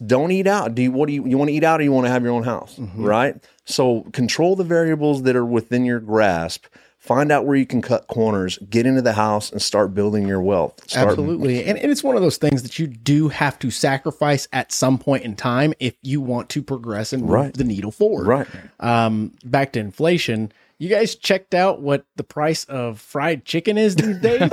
Don't 0.05 0.31
eat 0.31 0.47
out. 0.47 0.75
Do 0.75 0.81
you, 0.83 0.91
what 0.91 1.07
do 1.07 1.13
you, 1.13 1.25
you 1.25 1.37
want 1.37 1.49
to 1.49 1.53
eat 1.53 1.63
out 1.63 1.79
or 1.79 1.83
you 1.83 1.91
want 1.91 2.05
to 2.05 2.11
have 2.11 2.23
your 2.23 2.33
own 2.33 2.43
house, 2.43 2.75
Mm-hmm. 2.75 3.03
right? 3.03 3.35
So 3.65 4.01
control 4.13 4.55
the 4.55 4.63
variables 4.63 5.23
that 5.23 5.35
are 5.35 5.45
within 5.45 5.85
your 5.85 5.99
grasp. 5.99 6.65
Find 6.97 7.31
out 7.31 7.45
where 7.45 7.55
you 7.55 7.65
can 7.65 7.81
cut 7.81 8.07
corners, 8.07 8.57
get 8.69 8.85
into 8.85 9.01
the 9.01 9.13
house 9.13 9.51
and 9.51 9.61
start 9.61 9.93
building 9.93 10.27
your 10.27 10.41
wealth. 10.41 10.73
Start, 10.89 11.07
Absolutely. 11.11 11.63
And, 11.63 11.79
and 11.79 11.91
it's 11.91 12.03
one 12.03 12.17
of 12.17 12.21
those 12.21 12.35
things 12.37 12.61
that 12.63 12.77
you 12.77 12.87
do 12.87 13.29
have 13.29 13.57
to 13.59 13.71
sacrifice 13.71 14.49
at 14.51 14.73
some 14.73 14.97
point 14.97 15.23
in 15.23 15.35
time 15.37 15.73
if 15.79 15.95
you 16.01 16.19
want 16.19 16.49
to 16.49 16.61
progress 16.61 17.13
and 17.13 17.23
move 17.23 17.31
Right. 17.31 17.53
the 17.53 17.63
needle 17.63 17.91
forward. 17.91 18.27
Right. 18.27 18.47
Um, 18.81 19.31
back 19.45 19.71
to 19.73 19.79
inflation, 19.79 20.51
You 20.79 20.87
guys 20.87 21.15
checked 21.15 21.53
out 21.53 21.81
what 21.81 22.05
the 22.15 22.23
price 22.23 22.63
of 22.63 23.01
fried 23.01 23.43
chicken 23.43 23.77
is 23.77 23.95
these 23.97 24.17
days? 24.21 24.49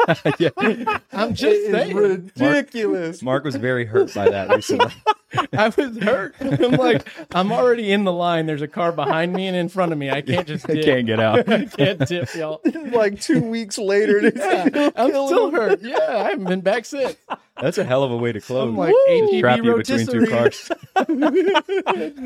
I'm 1.13 1.35
just 1.35 1.71
saying. 1.71 1.95
ridiculous. 1.97 3.23
Mark 3.23 3.45
was 3.45 3.55
very 3.55 3.85
hurt 3.87 4.13
by 4.13 4.29
that 4.29 4.51
recently. 4.51 4.93
I 5.53 5.69
was 5.69 5.99
hurt. 5.99 6.35
I'm 6.41 6.73
like, 6.73 7.07
I'm 7.33 7.53
already 7.53 7.93
in 7.93 8.05
the 8.05 8.13
line. 8.13 8.47
There's 8.47 8.63
a 8.63 8.69
car 8.69 8.93
behind 8.93 9.33
me 9.33 9.47
and 9.47 9.57
in 9.57 9.69
front 9.69 9.93
of 9.93 9.99
me. 9.99 10.11
I 10.11 10.23
can't 10.23 10.47
just 10.47 10.67
dip. 10.69 10.85
Can't 10.85 11.07
get 11.07 11.21
out. 11.21 11.49
I 11.49 11.65
can't 11.77 12.07
dip, 12.07 12.35
y'all. 12.35 12.61
like 12.93 13.21
two 13.21 13.41
weeks 13.43 13.79
later, 13.79 14.33
Yeah, 14.35 14.91
I'm 14.97 15.11
still 15.11 15.51
hurt. 15.51 15.81
Yeah, 15.83 15.99
I 15.99 16.31
haven't 16.31 16.45
been 16.45 16.61
back 16.61 16.85
since. 16.85 17.17
That's 17.61 17.79
a 17.79 17.85
hell 17.85 18.03
of 18.05 18.11
a 18.11 18.17
way 18.17 18.33
to 18.33 18.41
close. 18.41 18.69
I'm 18.69 18.77
like 18.77 18.95
ATV 19.09 19.41
Trap 19.41 19.57
you 19.65 19.77
between 19.77 20.07
two 20.07 20.27
cars. 20.27 20.71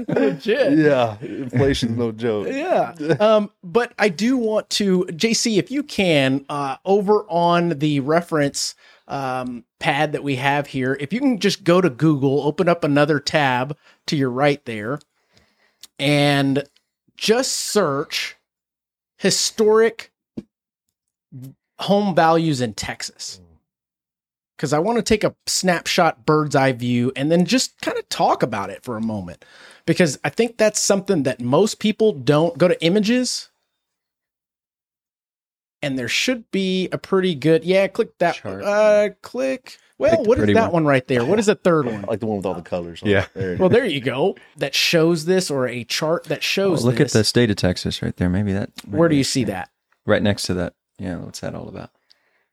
Legit. 0.08 0.78
yeah, 0.78 1.16
inflation's 1.20 1.96
no 1.96 2.10
joke. 2.12 2.48
Yeah. 2.50 2.94
Um, 3.20 3.50
but 3.62 3.92
I 3.98 4.08
do 4.08 4.36
want 4.36 4.68
to, 4.70 5.04
JC, 5.04 5.58
if 5.58 5.70
you 5.70 5.82
can, 5.82 6.44
uh, 6.48 6.76
over 6.84 7.24
on 7.28 7.78
the 7.78 8.00
reference 8.00 8.74
um, 9.10 9.64
pad 9.80 10.12
that 10.12 10.22
we 10.22 10.36
have 10.36 10.68
here, 10.68 10.96
if 11.00 11.12
you 11.12 11.20
can 11.20 11.38
just 11.38 11.64
go 11.64 11.80
to 11.80 11.90
Google, 11.90 12.42
open 12.42 12.68
up 12.68 12.84
another 12.84 13.20
tab 13.20 13.76
to 14.06 14.16
your 14.16 14.30
right 14.30 14.64
there, 14.64 15.00
and 15.98 16.64
just 17.16 17.52
search 17.52 18.36
historic 19.18 20.12
home 21.80 22.14
values 22.14 22.60
in 22.60 22.72
Texas. 22.72 23.40
Because 24.56 24.72
I 24.72 24.78
want 24.78 24.98
to 24.98 25.02
take 25.02 25.24
a 25.24 25.34
snapshot 25.46 26.24
bird's 26.26 26.54
eye 26.54 26.72
view 26.72 27.12
and 27.16 27.32
then 27.32 27.46
just 27.46 27.80
kind 27.80 27.98
of 27.98 28.08
talk 28.10 28.42
about 28.42 28.70
it 28.70 28.82
for 28.84 28.96
a 28.96 29.02
moment 29.02 29.44
because 29.86 30.18
I 30.22 30.28
think 30.28 30.56
that's 30.56 30.78
something 30.78 31.24
that 31.24 31.40
most 31.40 31.80
people 31.80 32.12
don't 32.12 32.58
go 32.58 32.68
to 32.68 32.84
images. 32.84 33.49
And 35.82 35.98
there 35.98 36.08
should 36.08 36.50
be 36.50 36.88
a 36.92 36.98
pretty 36.98 37.34
good, 37.34 37.64
yeah, 37.64 37.86
click 37.86 38.16
that. 38.18 38.34
Chart. 38.36 38.62
Uh, 38.62 39.08
click. 39.22 39.78
Well, 39.98 40.16
Click 40.16 40.28
what 40.28 40.38
is 40.38 40.46
that 40.54 40.72
one. 40.72 40.84
one 40.84 40.84
right 40.86 41.06
there? 41.06 41.24
What 41.26 41.38
is 41.38 41.46
the 41.46 41.54
third 41.54 41.84
one? 41.86 42.02
Like 42.08 42.20
the 42.20 42.26
one 42.26 42.38
with 42.38 42.46
all 42.46 42.54
the 42.54 42.62
colors. 42.62 43.02
on 43.02 43.08
Yeah. 43.10 43.26
There 43.34 43.52
it 43.54 43.58
Well, 43.60 43.68
there 43.68 43.84
you 43.84 44.00
go. 44.00 44.36
That 44.56 44.74
shows 44.74 45.26
this, 45.26 45.50
or 45.50 45.66
a 45.68 45.84
chart 45.84 46.24
that 46.24 46.38
Oh, 46.38 46.40
shows. 46.40 46.84
look 46.84 47.00
at 47.00 47.10
the 47.10 47.22
state 47.24 47.50
of 47.50 47.56
Texas 47.56 48.00
right 48.02 48.16
there. 48.16 48.30
Maybe 48.30 48.52
that. 48.54 48.70
Where 48.86 49.08
do 49.10 49.16
you 49.16 49.24
see 49.24 49.44
that? 49.44 49.70
Right 50.06 50.22
next 50.22 50.44
to 50.44 50.54
that. 50.54 50.74
Yeah. 50.98 51.16
What's 51.16 51.40
that 51.40 51.54
all 51.54 51.68
about? 51.68 51.90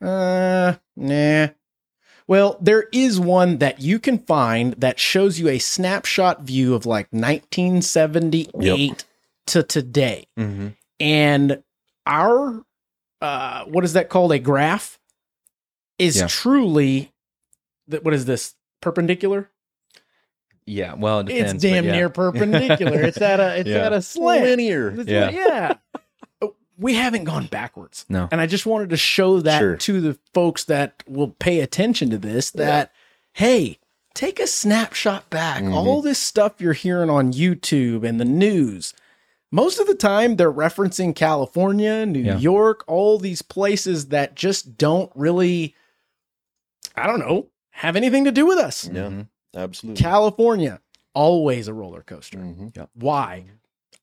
Uh, 0.02 0.76
nah. 0.98 1.48
Well, 2.28 2.58
there 2.62 2.88
is 2.92 3.18
one 3.20 3.60
that 3.60 3.82
you 3.82 4.00
can 4.00 4.20
find 4.20 4.74
that 4.74 5.00
shows 5.00 5.40
you 5.40 5.48
a 5.48 5.60
snapshot 5.60 6.42
view 6.42 6.76
of 6.76 6.86
like 6.86 7.08
1978 7.12 9.06
to 9.48 9.64
today. 9.64 10.28
Mm-hmm. 10.38 10.68
And 11.00 11.64
our, 12.06 12.64
uh, 13.22 13.66
what 13.66 13.84
is 13.84 13.94
that 13.94 14.10
called? 14.10 14.32
A 14.32 14.40
graph 14.40 15.00
is 15.98 16.18
Yeah. 16.18 16.28
truly, 16.28 17.12
that. 17.88 18.04
what 18.04 18.14
is 18.14 18.26
this? 18.26 18.54
Perpendicular? 18.82 19.50
Yeah. 20.66 20.94
Well, 20.96 21.20
it 21.22 21.28
depends. 21.28 21.54
it's 21.54 21.62
damn 21.64 21.86
yeah. 21.86 21.92
near 21.94 22.10
perpendicular. 22.10 23.02
it's 23.02 23.22
at 23.22 23.40
a, 23.40 23.56
it's 23.60 23.70
Yeah. 23.70 23.86
at 23.86 23.94
a 23.94 24.02
slant. 24.02 24.44
linear. 24.44 24.90
It's 25.00 25.10
Yeah. 25.10 25.26
like- 25.26 25.36
yeah. 25.36 25.74
We 26.80 26.94
haven't 26.94 27.24
gone 27.24 27.48
backwards. 27.48 28.06
No. 28.08 28.28
And 28.32 28.40
I 28.40 28.46
just 28.46 28.68
wanted 28.68 28.92
to 28.92 28.98
show 28.98 29.40
that 29.40 29.58
Sure. 29.60 29.78
to 29.78 30.00
the 30.00 30.20
folks 30.36 30.64
that 30.66 31.02
will 31.08 31.30
pay 31.30 31.60
attention 31.62 32.12
to 32.12 32.20
this 32.20 32.52
that, 32.52 32.92
hey, 33.34 33.80
take 34.14 34.40
a 34.40 34.46
snapshot 34.46 35.28
back. 35.32 35.64
Mhm. 35.64 35.74
All 35.74 36.04
this 36.04 36.20
stuff 36.20 36.54
you're 36.62 36.74
hearing 36.74 37.10
on 37.10 37.34
YouTube 37.34 38.08
and 38.08 38.20
the 38.20 38.26
news, 38.26 38.94
most 39.52 39.80
of 39.80 39.88
the 39.88 39.96
time 39.96 40.36
they're 40.36 40.52
referencing 40.52 41.16
California, 41.16 42.06
New 42.06 42.20
Yeah. 42.22 42.38
York, 42.38 42.84
all 42.88 43.18
these 43.18 43.42
places 43.42 44.08
that 44.10 44.36
just 44.36 44.78
don't 44.78 45.12
really, 45.16 45.76
I 46.96 47.08
don't 47.08 47.20
know, 47.20 47.48
have 47.72 47.96
anything 47.96 48.26
to 48.26 48.32
do 48.32 48.46
with 48.46 48.58
us. 48.58 48.86
Yeah, 48.92 49.04
Mhm. 49.10 49.28
absolutely. 49.56 50.02
California, 50.02 50.82
always 51.14 51.68
a 51.68 51.74
roller 51.74 52.02
coaster. 52.02 52.38
Mhm. 52.40 52.88
Why? 52.94 53.46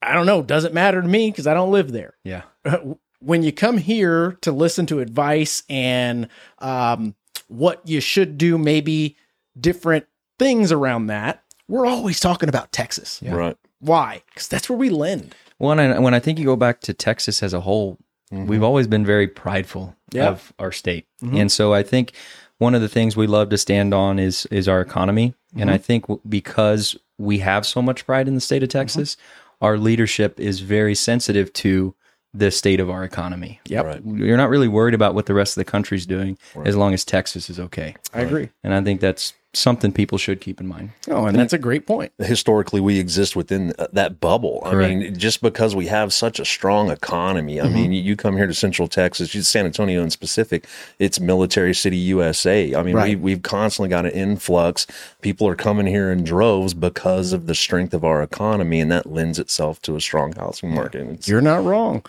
I 0.01 0.13
don't 0.15 0.27
know. 0.27 0.43
Doesn't 0.43 0.75
matter 0.75 1.01
to 1.03 1.09
me 1.09 1.31
because 1.31 1.47
I 1.47 1.55
don't 1.55 1.71
live 1.73 1.93
there. 1.93 2.15
Yeah. 2.25 2.43
When 3.21 3.43
you 3.43 3.53
come 3.53 3.79
here 3.79 4.37
to 4.43 4.53
listen 4.53 4.85
to 4.87 5.01
advice 5.01 5.63
and 5.71 6.29
um, 6.59 7.15
what 7.49 7.81
you 7.89 8.03
should 8.03 8.37
do, 8.37 8.59
maybe 8.59 9.17
different 9.59 10.05
things 10.39 10.71
around 10.71 11.07
that, 11.07 11.43
we're 11.67 11.87
always 11.87 12.21
talking 12.21 12.51
about 12.51 12.71
Texas. 12.71 13.21
Yeah. 13.23 13.35
Right. 13.35 13.57
Why? 13.85 14.23
Because 14.29 14.49
that's 14.49 14.69
where 14.69 14.79
we 14.79 14.91
lend. 14.91 15.35
Well, 15.59 15.79
I, 15.79 15.99
when 15.99 16.15
I 16.15 16.19
think 16.21 16.39
you 16.39 16.45
go 16.45 16.57
back 16.57 16.81
to 16.83 16.95
Texas 16.95 17.43
as 17.43 17.53
a 17.53 17.61
whole, 17.61 17.99
Mhm. 18.33 18.47
we've 18.47 18.63
always 18.63 18.87
been 18.87 19.05
very 19.05 19.29
prideful 19.29 19.95
Yeah. 20.13 20.29
of 20.29 20.53
our 20.59 20.73
state, 20.73 21.07
Mhm. 21.23 21.39
and 21.41 21.53
so 21.53 21.73
I 21.75 21.83
think 21.83 22.13
one 22.59 22.75
of 22.75 22.81
the 22.81 22.89
things 22.89 23.17
we 23.17 23.27
love 23.27 23.51
to 23.51 23.59
stand 23.59 23.93
on 23.93 24.19
is 24.19 24.47
is 24.51 24.69
our 24.69 24.81
economy, 24.81 25.35
and 25.57 25.71
I 25.71 25.79
think 25.79 26.07
because 26.29 26.97
we 27.19 27.39
have 27.39 27.67
so 27.67 27.83
much 27.83 28.07
pride 28.07 28.27
in 28.27 28.35
the 28.35 28.41
state 28.41 28.63
of 28.63 28.69
Texas, 28.71 29.17
our 29.61 29.77
leadership 29.79 30.41
is 30.41 30.61
very 30.61 30.95
sensitive 30.95 31.53
to 31.55 31.95
the 32.33 32.51
state 32.51 32.81
of 32.81 32.91
our 32.91 33.05
economy. 33.05 33.61
Yep. 33.67 33.85
Right. 33.85 34.03
You're 34.05 34.37
not 34.37 34.51
really 34.51 34.67
worried 34.67 34.95
about 34.95 35.15
what 35.15 35.27
the 35.27 35.35
rest 35.35 35.57
of 35.57 35.61
the 35.61 35.71
country's 35.71 36.05
doing 36.07 36.37
Right. 36.57 36.67
as 36.67 36.75
long 36.77 36.93
as 36.93 37.05
Texas 37.05 37.49
is 37.49 37.61
okay, 37.61 37.95
I 38.13 38.23
agree. 38.23 38.49
and 38.65 38.75
I 38.75 38.81
think 38.83 39.01
that's 39.01 39.35
something 39.57 39.93
people 39.93 40.19
should 40.19 40.41
keep 40.41 40.61
in 40.61 40.67
mind. 40.67 40.91
Oh, 41.09 41.27
and 41.27 41.39
that's 41.39 41.53
a 41.53 41.59
great 41.59 41.87
point. 41.87 42.13
historically 42.19 42.81
we 42.81 42.99
exist 42.99 43.35
within 43.37 43.73
uh, 43.79 43.87
that 43.93 44.21
bubble. 44.21 44.63
I 44.65 44.75
mean, 44.75 45.17
just 45.19 45.41
because 45.43 45.75
we 45.77 45.87
have 45.87 46.13
such 46.13 46.39
a 46.41 46.45
strong 46.45 46.91
economy. 46.91 47.61
I 47.61 47.69
mean, 47.69 47.93
you, 47.93 48.01
you 48.03 48.17
come 48.17 48.37
here 48.37 48.47
to 48.47 48.55
Central 48.55 48.89
Texas, 48.89 49.33
San 49.49 49.67
Antonio 49.67 50.03
in 50.03 50.11
specific, 50.11 50.67
it's 50.99 51.21
military 51.21 51.75
city 51.75 51.97
USA. 51.97 52.75
I 52.75 52.83
mean, 52.83 52.95
Right. 52.95 53.11
we, 53.11 53.17
we've 53.17 53.43
constantly 53.43 53.89
got 53.89 54.07
an 54.07 54.13
influx. 54.13 54.87
People 55.23 55.47
are 55.49 55.57
coming 55.57 55.87
here 55.87 56.11
in 56.11 56.25
droves 56.25 56.75
because 56.75 57.33
of 57.33 57.47
the 57.47 57.55
strength 57.55 57.95
of 57.95 58.05
our 58.05 58.23
economy, 58.23 58.81
and 58.81 58.91
that 58.93 59.07
lends 59.07 59.39
itself 59.39 59.81
to 59.83 59.97
a 59.97 60.01
strong 60.01 60.33
housing 60.33 60.75
market. 60.75 61.03
It's- 61.03 61.29
You're 61.29 61.41
not 61.41 61.65
wrong. 61.65 62.05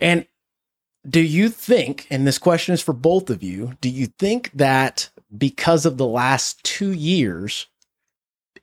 And 0.00 0.26
do 1.08 1.20
you 1.20 1.48
think, 1.50 2.06
and 2.10 2.26
this 2.26 2.38
question 2.38 2.74
is 2.74 2.82
for 2.82 2.92
both 2.92 3.30
of 3.30 3.42
you, 3.42 3.74
do 3.80 3.88
you 3.88 4.06
think 4.06 4.50
that 4.54 5.10
because 5.36 5.86
of 5.86 5.96
the 5.96 6.06
last 6.06 6.62
two 6.64 6.92
years, 6.92 7.66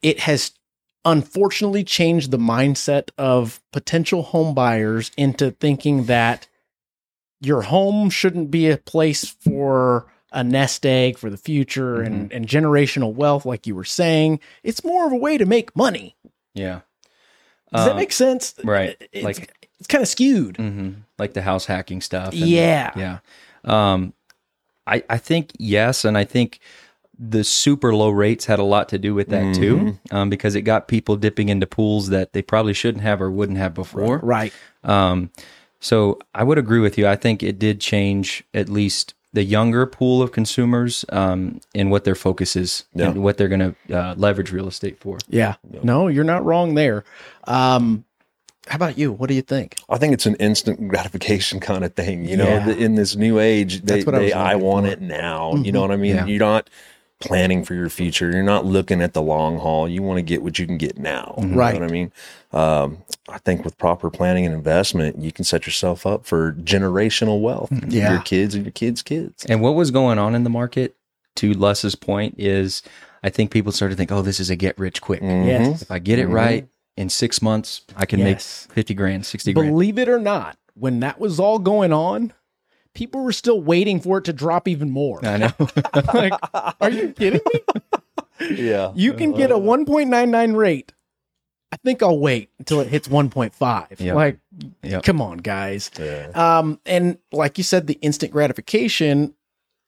it 0.01 0.20
has 0.22 0.51
unfortunately 1.05 1.84
changed 1.84 2.32
the 2.32 2.38
mindset 2.38 3.10
of 3.17 3.62
potential 3.72 4.24
home 4.24 4.53
buyers 4.53 5.12
into 5.17 5.51
thinking 5.51 6.05
that 6.05 6.48
your 7.41 7.63
home 7.63 8.10
shouldn't 8.10 8.50
be 8.51 8.70
a 8.70 8.77
place 8.77 9.25
for 9.25 10.05
a 10.32 10.43
nest 10.43 10.86
egg 10.86 11.17
for 11.17 11.29
the 11.29 11.38
future 11.38 12.01
and, 12.01 12.32
and 12.32 12.48
generational 12.48 13.13
wealth, 13.13 13.46
like 13.46 13.67
you 13.67 13.75
were 13.75 13.84
saying? 13.84 14.39
It's 14.63 14.84
more 14.84 15.05
of 15.05 15.12
a 15.12 15.17
way 15.17 15.38
to 15.38 15.46
make 15.46 15.75
money. 15.75 16.15
Yeah. 16.55 16.82
Does 17.74 17.86
that 17.86 17.91
Um, 17.91 17.98
make 17.98 18.12
sense? 18.13 18.55
right. 18.63 18.96
It's, 19.12 19.24
Like- 19.24 19.67
it's 19.79 19.88
kind 19.88 20.01
of 20.01 20.08
skewed. 20.08 20.55
hmm 20.58 20.91
Like 21.20 21.34
the 21.34 21.41
house 21.41 21.65
hacking 21.65 22.00
stuff. 22.01 22.32
and- 22.34 22.41
Yeah. 22.48 22.91
Yeah. 22.96 23.20
Um, 23.65 24.13
I, 24.88 25.04
I 25.10 25.18
think 25.18 25.52
yes. 25.58 26.06
And 26.06 26.18
I 26.18 26.24
think 26.24 26.60
the 27.18 27.44
super 27.44 27.94
low 27.96 28.10
rates 28.10 28.46
had 28.46 28.60
a 28.60 28.63
lot 28.63 28.90
to 28.90 28.98
do 28.98 29.13
with 29.13 29.30
that 29.30 29.56
too, 29.56 29.98
um, 30.12 30.30
because 30.30 30.56
it 30.56 30.62
got 30.63 30.88
people 30.88 31.16
dipping 31.16 31.50
into 31.50 31.68
pools 31.68 32.10
that 32.10 32.34
they 32.34 32.42
probably 32.42 32.74
shouldn't 32.74 33.04
have 33.04 33.22
or 33.22 33.30
wouldn't 33.32 33.58
have 33.60 33.74
before. 33.74 34.18
Right. 34.18 34.52
Um, 34.84 35.30
so 35.80 36.18
I 36.34 36.44
would 36.44 36.58
agree 36.58 36.80
with 36.80 36.98
you. 36.98 37.08
I 37.08 37.16
think 37.16 37.44
it 37.44 37.60
did 37.60 37.80
change 37.80 38.44
at 38.54 38.68
least 38.68 39.13
the 39.32 39.44
younger 39.44 39.86
pool 39.86 40.22
of 40.22 40.32
consumers 40.32 41.06
um, 41.10 41.60
in 41.74 41.90
what 41.90 42.04
their 42.04 42.16
focus 42.16 42.56
is 42.56 42.86
Yeah. 42.94 43.10
and 43.10 43.24
what 43.24 43.38
they're 43.38 43.48
going 43.48 43.75
to 43.90 43.96
uh, 43.98 44.16
leverage 44.16 44.52
real 44.52 44.68
estate 44.68 45.00
for. 45.00 45.18
Yeah. 45.30 45.56
No, 45.84 46.08
you're 46.08 46.24
not 46.24 46.46
wrong 46.46 46.75
there. 46.75 47.04
Um, 47.46 48.06
how 48.67 48.75
about 48.77 48.98
you? 48.98 49.12
What 49.12 49.27
do 49.29 49.34
you 49.36 49.41
think? 49.41 49.77
I 49.89 49.98
think 49.98 50.13
it's 50.13 50.25
an 50.25 50.36
instant 50.36 50.88
gratification 50.88 51.60
kind 51.70 51.84
of 51.84 51.93
thing. 51.96 52.25
You 52.25 52.38
know, 52.38 52.46
Yeah. 52.48 52.65
the, 52.65 52.77
in 52.77 52.96
this 52.96 53.15
new 53.15 53.39
age, 53.39 53.82
they, 53.84 53.96
That's 53.96 54.05
what 54.05 54.15
I 54.15 54.20
they, 54.20 54.25
was 54.25 54.34
I, 54.34 54.55
want 54.55 54.86
for. 54.86 54.91
it 54.93 55.01
now. 55.01 55.55
You 55.55 55.72
know 55.72 55.82
what 55.82 55.91
I 55.91 55.98
mean? 55.98 56.15
Yeah. 56.15 56.25
You're 56.25 56.39
not 56.39 56.70
planning 57.20 57.63
for 57.63 57.74
your 57.74 57.89
future. 57.89 58.32
You're 58.32 58.43
not 58.43 58.65
looking 58.65 59.01
at 59.01 59.13
the 59.13 59.22
long 59.22 59.58
haul. 59.60 59.88
You 59.88 60.01
want 60.03 60.17
to 60.17 60.22
get 60.22 60.41
what 60.43 60.60
you 60.60 60.65
can 60.65 60.77
get 60.77 60.98
now. 60.98 61.36
You 61.38 61.48
Right. 61.55 61.74
know 61.74 61.82
what 61.82 61.89
I 61.89 61.93
mean? 61.93 62.12
Um, 62.51 62.98
I 63.29 63.38
think 63.38 63.63
with 63.63 63.77
proper 63.77 64.10
planning 64.10 64.46
and 64.46 64.53
investment, 64.53 65.20
you 65.20 65.32
can 65.32 65.46
set 65.46 65.65
yourself 65.65 66.05
up 66.05 66.25
for 66.25 66.51
generational 66.53 67.39
wealth. 67.41 67.70
Yeah. 67.88 68.13
Your 68.13 68.22
kids 68.22 68.55
and 68.55 68.65
your 68.65 68.74
kids' 68.74 69.01
kids. 69.01 69.46
And 69.46 69.62
what 69.62 69.75
was 69.75 69.89
going 69.91 70.20
on 70.20 70.36
in 70.36 70.43
the 70.43 70.50
market, 70.50 70.96
to 71.36 71.53
Les's 71.53 71.96
point, 71.96 72.36
is 72.38 72.84
I 73.24 73.29
think 73.29 73.51
people 73.51 73.72
started 73.72 73.96
to 73.96 73.98
think, 73.98 74.12
oh, 74.12 74.22
this 74.22 74.39
is 74.41 74.50
a 74.50 74.55
get 74.58 74.77
rich 74.77 75.01
quick. 75.01 75.22
Mhm. 75.22 75.48
Yes. 75.48 75.82
If 75.82 75.91
I 75.91 76.00
get 76.00 76.20
it 76.20 76.27
Mhm. 76.27 76.34
right 76.34 76.67
in 76.97 77.09
six 77.09 77.41
months, 77.41 77.81
I 77.95 78.05
can 78.05 78.19
Yes. 78.19 78.67
make 78.69 78.75
50 78.75 78.93
grand, 78.93 79.25
60 79.25 79.53
grand. 79.53 79.69
Believe 79.71 79.97
it 79.97 80.07
or 80.09 80.19
not, 80.19 80.57
when 80.75 81.00
that 81.01 81.19
was 81.19 81.39
all 81.39 81.59
going 81.59 81.91
on, 81.93 82.33
people 82.93 83.23
were 83.23 83.31
still 83.31 83.62
waiting 83.62 84.00
for 84.00 84.19
it 84.19 84.25
to 84.25 84.33
drop 84.33 84.67
even 84.67 84.89
more. 84.91 85.23
I 85.25 85.38
know. 85.38 85.51
like, 86.13 86.33
are 86.81 86.89
you 86.89 87.13
kidding 87.13 87.41
me? 87.53 87.59
Yeah. 88.50 88.91
You 88.95 89.13
can 89.13 89.31
get 89.31 89.51
a 89.51 89.55
1.99 89.55 90.55
rate 90.55 90.91
I 91.71 91.77
think 91.77 92.03
I'll 92.03 92.19
wait 92.19 92.50
until 92.59 92.81
it 92.81 92.88
hits 92.88 93.07
1.5. 93.07 94.00
Yep. 94.00 94.15
Like, 94.15 94.39
Yep. 94.83 95.01
come 95.03 95.21
on, 95.21 95.38
guys. 95.39 95.89
Yeah. 95.97 96.27
Um, 96.35 96.79
and 96.85 97.17
like 97.31 97.57
you 97.57 97.63
said, 97.63 97.88
the 97.88 97.95
instant 97.95 98.31
gratification, 98.31 99.33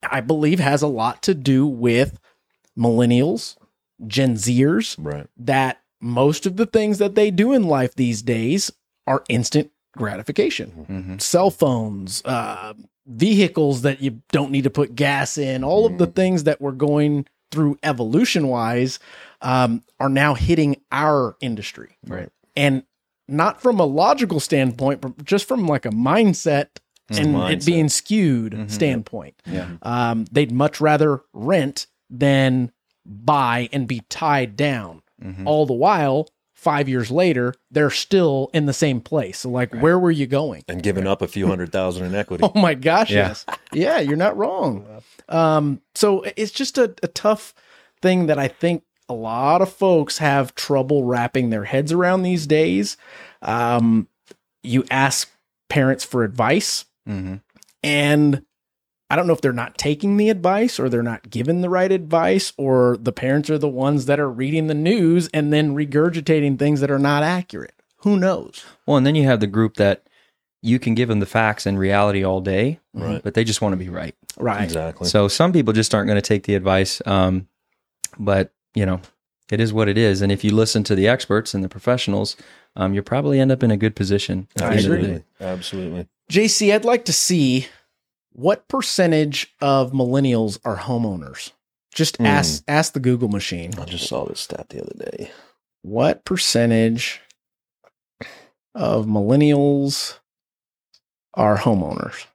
I 0.02 0.22
believe, 0.22 0.60
has 0.60 0.82
a 0.82 0.88
lot 0.88 1.22
to 1.24 1.36
do 1.36 1.68
with 1.68 2.18
millennials, 2.78 3.56
Gen 4.08 4.34
Zers, 4.36 4.96
Right. 4.98 5.28
that 5.38 5.80
most 6.06 6.46
of 6.46 6.56
the 6.58 6.68
things 6.68 7.00
that 7.00 7.16
they 7.16 7.32
do 7.32 7.52
in 7.52 7.64
life 7.64 7.96
these 7.96 8.22
days 8.22 8.72
are 9.08 9.24
instant 9.28 9.72
gratification. 9.98 10.86
Mhm. 10.90 11.22
Cell 11.22 11.50
phones, 11.50 12.22
uh, 12.26 12.74
vehicles 13.08 13.82
that 13.82 14.02
you 14.02 14.22
don't 14.32 14.52
need 14.52 14.64
to 14.66 14.70
put 14.70 14.96
gas 14.96 15.38
in, 15.38 15.64
all 15.64 15.86
of 15.86 15.98
the 15.98 16.08
things 16.08 16.44
that 16.44 16.62
we're 16.62 16.72
going 16.72 17.26
through 17.52 17.78
evolution 17.84 18.48
wise 18.48 19.00
um, 19.42 19.84
are 20.00 20.10
now 20.10 20.34
hitting 20.34 20.76
our 20.92 21.36
industry. 21.42 21.98
Right. 22.08 22.30
And 22.56 22.84
not 23.28 23.62
from 23.62 23.80
a 23.80 23.86
logical 23.86 24.40
standpoint, 24.40 25.02
but 25.02 25.24
just 25.26 25.48
from 25.48 25.68
like 25.68 25.86
a 25.86 25.90
mindset 25.92 26.68
and 27.10 27.36
mindset. 27.36 27.52
it 27.52 27.66
being 27.66 27.90
skewed 27.90 28.54
Mhm. 28.54 28.72
standpoint. 28.72 29.36
Yeah. 29.46 29.68
Um, 29.84 30.26
they'd 30.32 30.52
much 30.52 30.82
rather 30.82 31.22
rent 31.34 31.88
than 32.10 32.72
buy 33.06 33.70
and 33.72 33.88
be 33.88 34.02
tied 34.10 34.56
down. 34.56 35.02
Mhm. 35.26 35.46
All 35.46 35.66
the 35.66 35.74
while, 35.74 36.28
five 36.54 36.88
years 36.88 37.10
later, 37.12 37.54
they're 37.72 37.90
still 37.90 38.50
in 38.54 38.66
the 38.66 38.74
same 38.74 39.02
place. 39.02 39.40
So, 39.40 39.50
like, 39.50 39.74
where 39.76 39.98
were 40.00 40.12
you 40.12 40.28
going? 40.28 40.64
And 40.68 40.82
giving 40.84 41.08
up 41.08 41.22
a 41.22 41.28
few 41.28 41.48
hundred 41.48 41.72
thousand 41.72 42.06
in 42.06 42.16
equity. 42.16 42.44
Oh 42.56 42.60
my 42.60 42.74
gosh, 42.76 43.12
Yeah. 43.12 43.28
yes. 43.30 43.46
Yeah, 43.74 44.00
you're 44.00 44.16
not 44.18 44.38
wrong. 44.38 44.86
Um, 45.30 45.82
so 45.96 46.24
it's 46.38 46.52
just 46.52 46.78
a, 46.78 46.94
a 47.04 47.08
tough 47.08 47.54
thing 48.02 48.28
that 48.28 48.38
I 48.40 48.48
think 48.48 48.84
a 49.10 49.14
lot 49.14 49.62
of 49.62 49.72
folks 49.72 50.18
have 50.20 50.56
trouble 50.56 51.04
wrapping 51.04 51.50
their 51.50 51.66
heads 51.66 51.92
around 51.92 52.22
these 52.24 52.48
days. 52.48 52.98
Um, 53.42 54.08
you 54.64 54.84
ask 54.90 55.30
parents 55.70 56.04
for 56.04 56.24
advice, 56.24 56.86
Mhm. 57.08 57.42
and 57.84 58.44
I 59.16 59.18
don't 59.18 59.28
know 59.28 59.34
if 59.34 59.40
they're 59.40 59.54
not 59.54 59.78
taking 59.78 60.18
the 60.18 60.30
advice 60.30 60.78
or 60.78 60.90
they're 60.90 61.02
not 61.02 61.30
given 61.30 61.62
the 61.62 61.70
right 61.70 61.90
advice, 61.90 62.52
or 62.58 62.98
the 63.00 63.14
parents 63.14 63.50
are 63.50 63.58
the 63.58 63.70
ones 63.70 64.08
that 64.08 64.20
are 64.20 64.30
reading 64.30 64.68
the 64.68 64.74
news 64.74 65.30
and 65.34 65.54
then 65.54 65.74
regurgitating 65.74 66.60
things 66.60 66.82
that 66.82 66.92
are 66.92 67.00
not 67.00 67.24
accurate. 67.24 67.74
Who 68.00 68.18
knows? 68.20 68.66
Well, 68.86 68.98
and 68.98 69.06
then 69.08 69.16
you 69.16 69.24
have 69.24 69.40
the 69.40 69.48
group 69.48 69.76
that 69.78 70.04
you 70.62 70.80
can 70.80 70.96
give 70.96 71.08
them 71.08 71.22
the 71.22 71.26
facts 71.26 71.66
and 71.66 71.80
reality 71.80 72.26
all 72.26 72.42
day, 72.42 72.82
Right. 72.94 73.24
but 73.24 73.36
they 73.36 73.46
just 73.46 73.62
want 73.62 73.72
to 73.72 73.78
be 73.78 73.88
right. 73.88 74.16
Right. 74.38 74.64
Exactly. 74.64 75.08
So 75.08 75.30
some 75.30 75.54
people 75.54 75.72
just 75.72 75.96
aren't 75.96 76.08
going 76.08 76.18
to 76.22 76.28
take 76.28 76.44
the 76.44 76.56
advice. 76.56 77.02
Um, 77.06 77.48
but 78.20 78.52
you 78.74 78.86
know, 78.86 79.00
it 79.50 79.62
is 79.62 79.72
what 79.72 79.88
it 79.88 79.98
is. 79.98 80.22
And 80.22 80.32
if 80.32 80.44
you 80.44 80.54
listen 80.54 80.84
to 80.84 80.96
the 80.96 81.08
experts 81.08 81.54
and 81.54 81.64
the 81.64 81.70
professionals, 81.70 82.36
um, 82.76 82.94
you'll 82.94 83.04
probably 83.04 83.40
end 83.40 83.52
up 83.52 83.64
in 83.64 83.72
a 83.72 83.78
good 83.78 83.96
position. 83.96 84.48
at 84.58 84.60
the 84.60 84.66
end 84.66 84.76
of 84.76 84.84
the 84.84 84.90
Absolutely. 84.98 85.24
Absolutely. 85.40 86.08
JC, 86.30 86.74
I'd 86.74 86.84
like 86.84 87.06
to 87.06 87.14
see 87.14 87.68
what 88.36 88.68
percentage 88.68 89.54
of 89.62 89.92
millennials 89.92 90.60
are 90.66 90.78
homeowners. 90.78 91.52
Just 91.94 92.18
Hmm. 92.18 92.26
ask 92.26 92.64
ask 92.68 92.94
the 92.94 93.00
Google 93.00 93.30
machine. 93.30 93.72
I 93.80 93.86
just 93.86 94.08
saw 94.08 94.26
this 94.26 94.42
stat 94.42 94.68
the 94.70 94.82
other 94.82 95.12
day. 95.12 95.32
What 95.82 96.26
percentage 96.26 97.22
of 98.74 99.06
millennials 99.06 100.20
are 101.34 101.58
homeowners? 101.58 102.26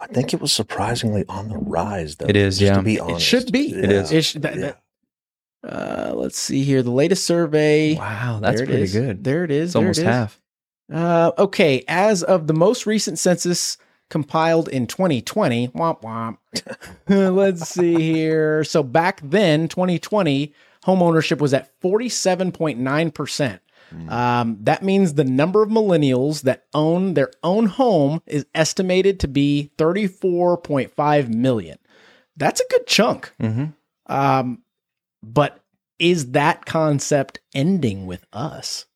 I 0.00 0.06
think 0.08 0.34
it 0.34 0.40
was 0.40 0.52
surprisingly 0.52 1.24
on 1.28 1.48
the 1.48 1.58
rise, 1.58 2.16
though. 2.16 2.26
It 2.26 2.36
is, 2.36 2.58
just 2.58 2.68
yeah. 2.70 2.76
To 2.76 2.82
be 2.82 2.98
honest, 3.00 3.18
It 3.18 3.20
should 3.24 3.52
be. 3.52 3.72
It 3.72 3.90
is. 3.92 4.12
It 4.12 4.22
sh- 4.24 4.32
that- 4.40 4.56
Yeah. 4.56 4.72
that- 5.62 6.10
uh, 6.10 6.12
let's 6.14 6.38
see 6.38 6.62
here. 6.64 6.82
The 6.82 6.90
latest 6.90 7.24
survey. 7.24 7.94
Wow, 7.96 8.38
that's 8.42 8.60
pretty 8.60 8.82
is. 8.82 8.92
good. 8.92 9.24
There 9.24 9.42
it 9.44 9.50
is. 9.50 9.68
It's 9.68 9.72
There 9.74 9.82
almost 9.82 9.98
it 10.00 10.02
is. 10.02 10.06
half. 10.08 10.40
Uh, 10.92 11.32
okay, 11.38 11.82
as 11.88 12.22
of 12.22 12.46
the 12.46 12.52
most 12.54 12.86
recent 12.86 13.18
census 13.18 13.78
compiled 14.10 14.68
in 14.68 14.86
2020, 14.86 15.68
womp 15.68 16.02
womp. 16.02 16.38
Let's 17.08 17.68
see 17.68 17.94
here. 17.94 18.64
So 18.64 18.82
back 18.82 19.20
then, 19.22 19.68
2020, 19.68 20.52
home 20.84 21.02
ownership 21.02 21.40
was 21.40 21.52
at 21.54 21.78
47.9%. 21.80 23.60
Um, 24.08 24.58
that 24.62 24.82
means 24.82 25.14
the 25.14 25.24
number 25.24 25.62
of 25.62 25.68
millennials 25.70 26.42
that 26.42 26.64
own 26.74 27.14
their 27.14 27.30
own 27.44 27.66
home 27.66 28.20
is 28.26 28.44
estimated 28.52 29.20
to 29.20 29.28
be 29.28 29.70
34.5 29.78 31.28
million. 31.32 31.78
That's 32.36 32.60
a 32.60 32.64
good 32.68 32.86
chunk. 32.88 33.32
Mhm. 33.40 33.74
Um, 34.06 34.62
but 35.22 35.60
is 36.00 36.32
that 36.32 36.66
concept 36.66 37.40
ending 37.54 38.06
with 38.06 38.26
us? 38.32 38.86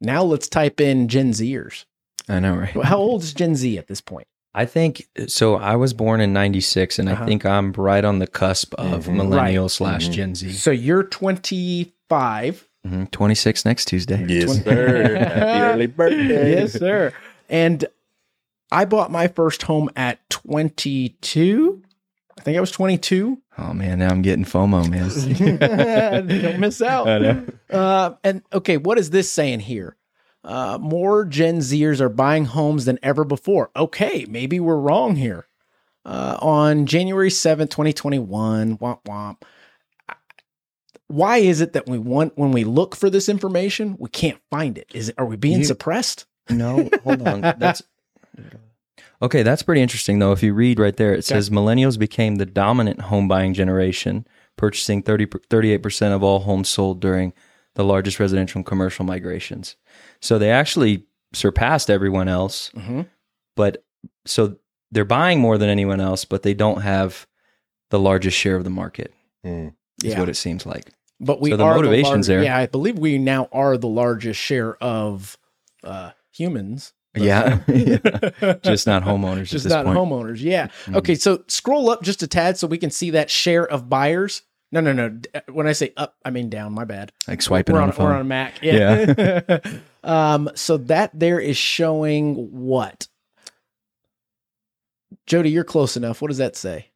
Now 0.00 0.22
let's 0.22 0.48
type 0.48 0.80
in 0.80 1.08
Gen 1.08 1.32
Zers. 1.32 1.84
I 2.28 2.40
know, 2.40 2.54
right? 2.56 2.74
How 2.84 2.96
old 2.98 3.22
is 3.22 3.32
Gen 3.34 3.54
Z 3.56 3.76
at 3.78 3.86
this 3.86 4.00
point? 4.00 4.26
I 4.54 4.66
think 4.66 5.06
so. 5.26 5.56
I 5.56 5.76
was 5.76 5.92
born 5.92 6.20
in 6.20 6.32
'96, 6.32 6.98
and 6.98 7.08
Uh-huh. 7.08 7.22
I 7.22 7.26
think 7.26 7.44
I'm 7.44 7.72
right 7.72 8.04
on 8.04 8.20
the 8.20 8.26
cusp 8.26 8.72
of 8.74 9.06
Mhm. 9.06 9.16
millennial 9.16 9.64
Right. 9.64 9.70
slash 9.70 10.08
Mhm. 10.08 10.12
Gen 10.12 10.34
Z. 10.36 10.52
So 10.52 10.70
you're 10.70 11.02
25. 11.02 12.68
Mhm. 12.86 13.10
26 13.10 13.64
next 13.64 13.86
Tuesday. 13.86 14.24
Yes, 14.28 14.62
sir. 14.62 15.16
Happy 15.18 15.60
early 15.72 15.86
birthday. 15.86 16.52
yes, 16.52 16.72
sir. 16.72 17.12
And 17.48 17.84
I 18.70 18.84
bought 18.84 19.10
my 19.10 19.26
first 19.28 19.62
home 19.64 19.90
at 19.96 20.18
22. 20.30 21.82
I 22.38 22.42
think 22.42 22.56
I 22.56 22.60
was 22.60 22.70
22. 22.70 23.38
Oh 23.58 23.72
man, 23.72 23.98
now 24.00 24.08
I'm 24.10 24.22
getting 24.22 24.44
FOMO, 24.44 24.88
man. 24.90 26.28
Don't 26.42 26.58
miss 26.58 26.82
out. 26.82 27.08
I 27.08 27.18
know. 27.18 27.46
Uh, 27.70 28.14
and 28.24 28.42
okay, 28.52 28.76
what 28.76 28.98
is 28.98 29.10
this 29.10 29.30
saying 29.30 29.60
here? 29.60 29.96
Uh, 30.44 30.78
more 30.80 31.24
Gen 31.24 31.58
Zers 31.58 32.00
are 32.00 32.08
buying 32.10 32.44
homes 32.44 32.84
than 32.84 32.98
ever 33.02 33.24
before. 33.24 33.70
Okay, 33.74 34.26
maybe 34.28 34.60
we're 34.60 34.76
wrong 34.76 35.16
here. 35.16 35.46
Uh, 36.04 36.36
on 36.42 36.84
January 36.84 37.30
7th, 37.30 37.70
2021, 37.70 38.76
womp 38.76 39.02
womp. 39.04 39.36
Why 41.08 41.38
is 41.38 41.60
it 41.60 41.72
that 41.74 41.88
we 41.88 41.98
want 41.98 42.36
when 42.36 42.52
we 42.52 42.64
look 42.64 42.94
for 42.96 43.08
this 43.10 43.28
information, 43.28 43.96
we 43.98 44.08
can't 44.10 44.38
find 44.50 44.76
it? 44.78 44.90
Is 44.94 45.10
it 45.10 45.14
are 45.18 45.26
we 45.26 45.36
being 45.36 45.60
You- 45.60 45.64
suppressed? 45.64 46.26
No, 46.50 46.88
hold 47.04 47.26
on. 47.26 47.40
That's 47.40 47.82
okay. 49.22 49.42
That's 49.42 49.62
pretty 49.62 49.80
interesting, 49.80 50.18
though. 50.18 50.32
If 50.32 50.42
you 50.42 50.52
read 50.52 50.78
right 50.78 50.96
there, 50.96 51.14
it 51.14 51.24
says 51.24 51.48
millennials 51.48 51.98
became 51.98 52.36
the 52.36 52.44
dominant 52.46 53.02
home 53.02 53.28
buying 53.28 53.54
generation, 53.54 54.26
purchasing 54.56 55.02
30, 55.02 55.26
38% 55.26 56.12
of 56.14 56.22
all 56.22 56.40
homes 56.40 56.68
sold 56.68 57.00
during 57.00 57.32
the 57.76 57.84
largest 57.84 58.20
residential 58.20 58.58
and 58.58 58.66
commercial 58.66 59.04
migrations. 59.06 59.76
So 60.24 60.38
they 60.38 60.50
actually 60.50 61.04
surpassed 61.32 61.90
everyone 61.90 62.28
else, 62.28 62.70
Mm-hmm. 62.74 63.02
but 63.56 63.84
so 64.26 64.56
they're 64.90 65.04
buying 65.04 65.40
more 65.40 65.58
than 65.58 65.68
anyone 65.68 66.00
else, 66.00 66.24
but 66.24 66.42
they 66.42 66.54
don't 66.54 66.80
have 66.82 67.26
the 67.90 67.98
largest 67.98 68.36
share 68.36 68.56
of 68.56 68.64
the 68.64 68.70
market, 68.70 69.12
Mm. 69.44 69.74
is 70.02 70.12
Yeah. 70.12 70.20
what 70.20 70.28
it 70.28 70.36
seems 70.36 70.64
like. 70.64 70.90
But 71.20 71.40
we 71.40 71.50
So 71.50 71.56
the 71.58 71.64
are 71.64 71.74
motivation's 71.76 72.26
the 72.26 72.32
lar- 72.34 72.40
there. 72.42 72.50
Yeah, 72.52 72.58
I 72.58 72.66
believe 72.66 72.98
we 72.98 73.18
now 73.18 73.48
are 73.52 73.76
the 73.76 73.86
largest 73.88 74.40
share 74.40 74.76
of 74.82 75.36
uh, 75.84 76.10
humans. 76.32 76.92
Yeah. 77.16 77.58
Just 78.64 78.86
not 78.86 79.04
homeowners 79.04 79.48
just 79.48 79.66
at 79.66 79.68
this 79.68 79.72
not 79.72 79.84
point. 79.84 79.98
homeowners. 79.98 80.40
Yeah. 80.40 80.68
Mhm. 80.86 80.96
Okay, 80.96 81.14
so 81.14 81.44
scroll 81.48 81.90
up 81.90 82.02
just 82.02 82.22
a 82.22 82.26
tad 82.26 82.56
so 82.58 82.66
we 82.66 82.78
can 82.78 82.90
see 82.90 83.10
that 83.10 83.30
share 83.30 83.64
of 83.66 83.88
buyers. 83.88 84.42
No, 84.72 84.80
no, 84.80 84.92
no. 84.92 85.20
When 85.52 85.68
I 85.68 85.72
say 85.72 85.92
up, 85.96 86.16
I 86.24 86.30
mean 86.30 86.48
down. 86.50 86.72
My 86.72 86.84
bad. 86.84 87.12
Like 87.28 87.40
swiping 87.42 87.74
we're 87.74 87.80
on 87.82 87.84
on, 87.84 87.90
a 87.90 87.92
phone. 87.92 88.06
we're 88.06 88.14
on 88.14 88.20
a 88.22 88.24
Mac. 88.24 88.54
Yeah. 88.62 89.58
um. 90.04 90.50
So 90.54 90.76
that 90.76 91.10
there 91.18 91.40
is 91.40 91.56
showing 91.56 92.34
what. 92.52 93.08
Jody, 95.26 95.50
you're 95.50 95.64
close 95.64 95.96
enough. 95.96 96.20
What 96.20 96.28
does 96.28 96.38
that 96.38 96.56
say? 96.56 96.88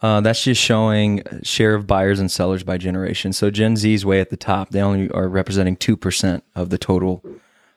Uh, 0.00 0.20
that's 0.20 0.42
just 0.44 0.60
showing 0.60 1.22
share 1.42 1.74
of 1.74 1.86
buyers 1.86 2.20
and 2.20 2.30
sellers 2.30 2.62
by 2.62 2.78
generation. 2.78 3.32
So 3.32 3.50
Gen 3.50 3.76
Z 3.76 3.92
is 3.92 4.06
way 4.06 4.20
at 4.20 4.30
the 4.30 4.36
top. 4.36 4.70
They 4.70 4.80
only 4.80 5.10
are 5.10 5.28
representing 5.28 5.76
2% 5.76 6.42
of 6.54 6.70
the 6.70 6.78
total 6.78 7.24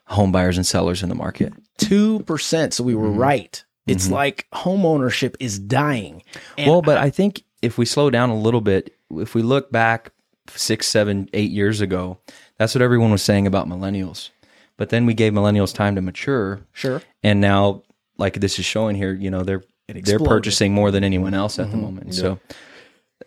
home 0.06 0.30
buyers 0.30 0.56
and 0.56 0.64
sellers 0.66 1.02
in 1.02 1.08
the 1.08 1.14
market. 1.16 1.52
Two 1.78 2.20
percent. 2.20 2.74
So 2.74 2.84
we 2.84 2.94
were 2.94 3.08
Mhm. 3.08 3.18
right. 3.18 3.64
It's 3.88 4.06
Mhm. 4.06 4.12
like 4.12 4.46
home 4.52 4.86
ownership 4.86 5.36
is 5.40 5.58
dying. 5.58 6.22
And 6.56 6.70
well, 6.70 6.80
but 6.82 6.96
I 6.96 7.10
think 7.10 7.42
if 7.60 7.76
we 7.76 7.84
slow 7.86 8.08
down 8.08 8.30
a 8.30 8.36
little 8.38 8.60
bit, 8.60 8.94
if 9.10 9.34
we 9.34 9.42
look 9.42 9.72
back 9.72 10.12
six, 10.54 10.86
seven, 10.86 11.28
eight 11.32 11.50
years 11.50 11.80
ago, 11.80 12.18
that's 12.58 12.74
what 12.74 12.82
everyone 12.82 13.10
was 13.10 13.22
saying 13.22 13.46
about 13.48 13.68
millennials. 13.68 14.30
But 14.76 14.88
then 14.88 15.06
we 15.06 15.14
gave 15.14 15.32
millennials 15.32 15.74
time 15.74 15.94
to 15.96 16.00
mature, 16.02 16.60
sure. 16.72 17.02
and 17.22 17.40
now, 17.40 17.82
like 18.18 18.34
this 18.34 18.58
is 18.58 18.64
showing 18.64 18.96
here, 18.96 19.12
you 19.14 19.30
know, 19.30 19.42
they're 19.42 19.62
they're 19.88 20.18
purchasing 20.18 20.72
more 20.72 20.90
than 20.90 21.04
anyone 21.04 21.34
else 21.34 21.58
at 21.58 21.70
the 21.70 21.76
Mhm. 21.76 21.82
moment. 21.82 22.14
So 22.14 22.38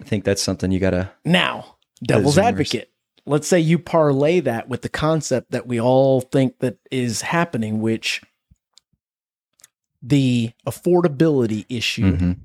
I 0.02 0.04
think 0.04 0.24
that's 0.24 0.42
something 0.42 0.72
you 0.72 0.80
gotta. 0.80 1.12
Now, 1.24 1.78
devil's 2.04 2.38
advocate. 2.38 2.92
Let's 3.28 3.48
say 3.48 3.60
you 3.60 3.78
parlay 3.80 4.40
that 4.42 4.68
with 4.70 4.82
the 4.82 4.90
concept 4.90 5.52
that 5.52 5.68
we 5.68 5.80
all 5.80 6.22
think 6.22 6.60
that 6.60 6.78
is 6.92 7.22
happening, 7.22 7.82
which 7.82 8.22
the 10.02 10.52
affordability 10.68 11.66
issue 11.70 12.18
Mhm. 12.18 12.38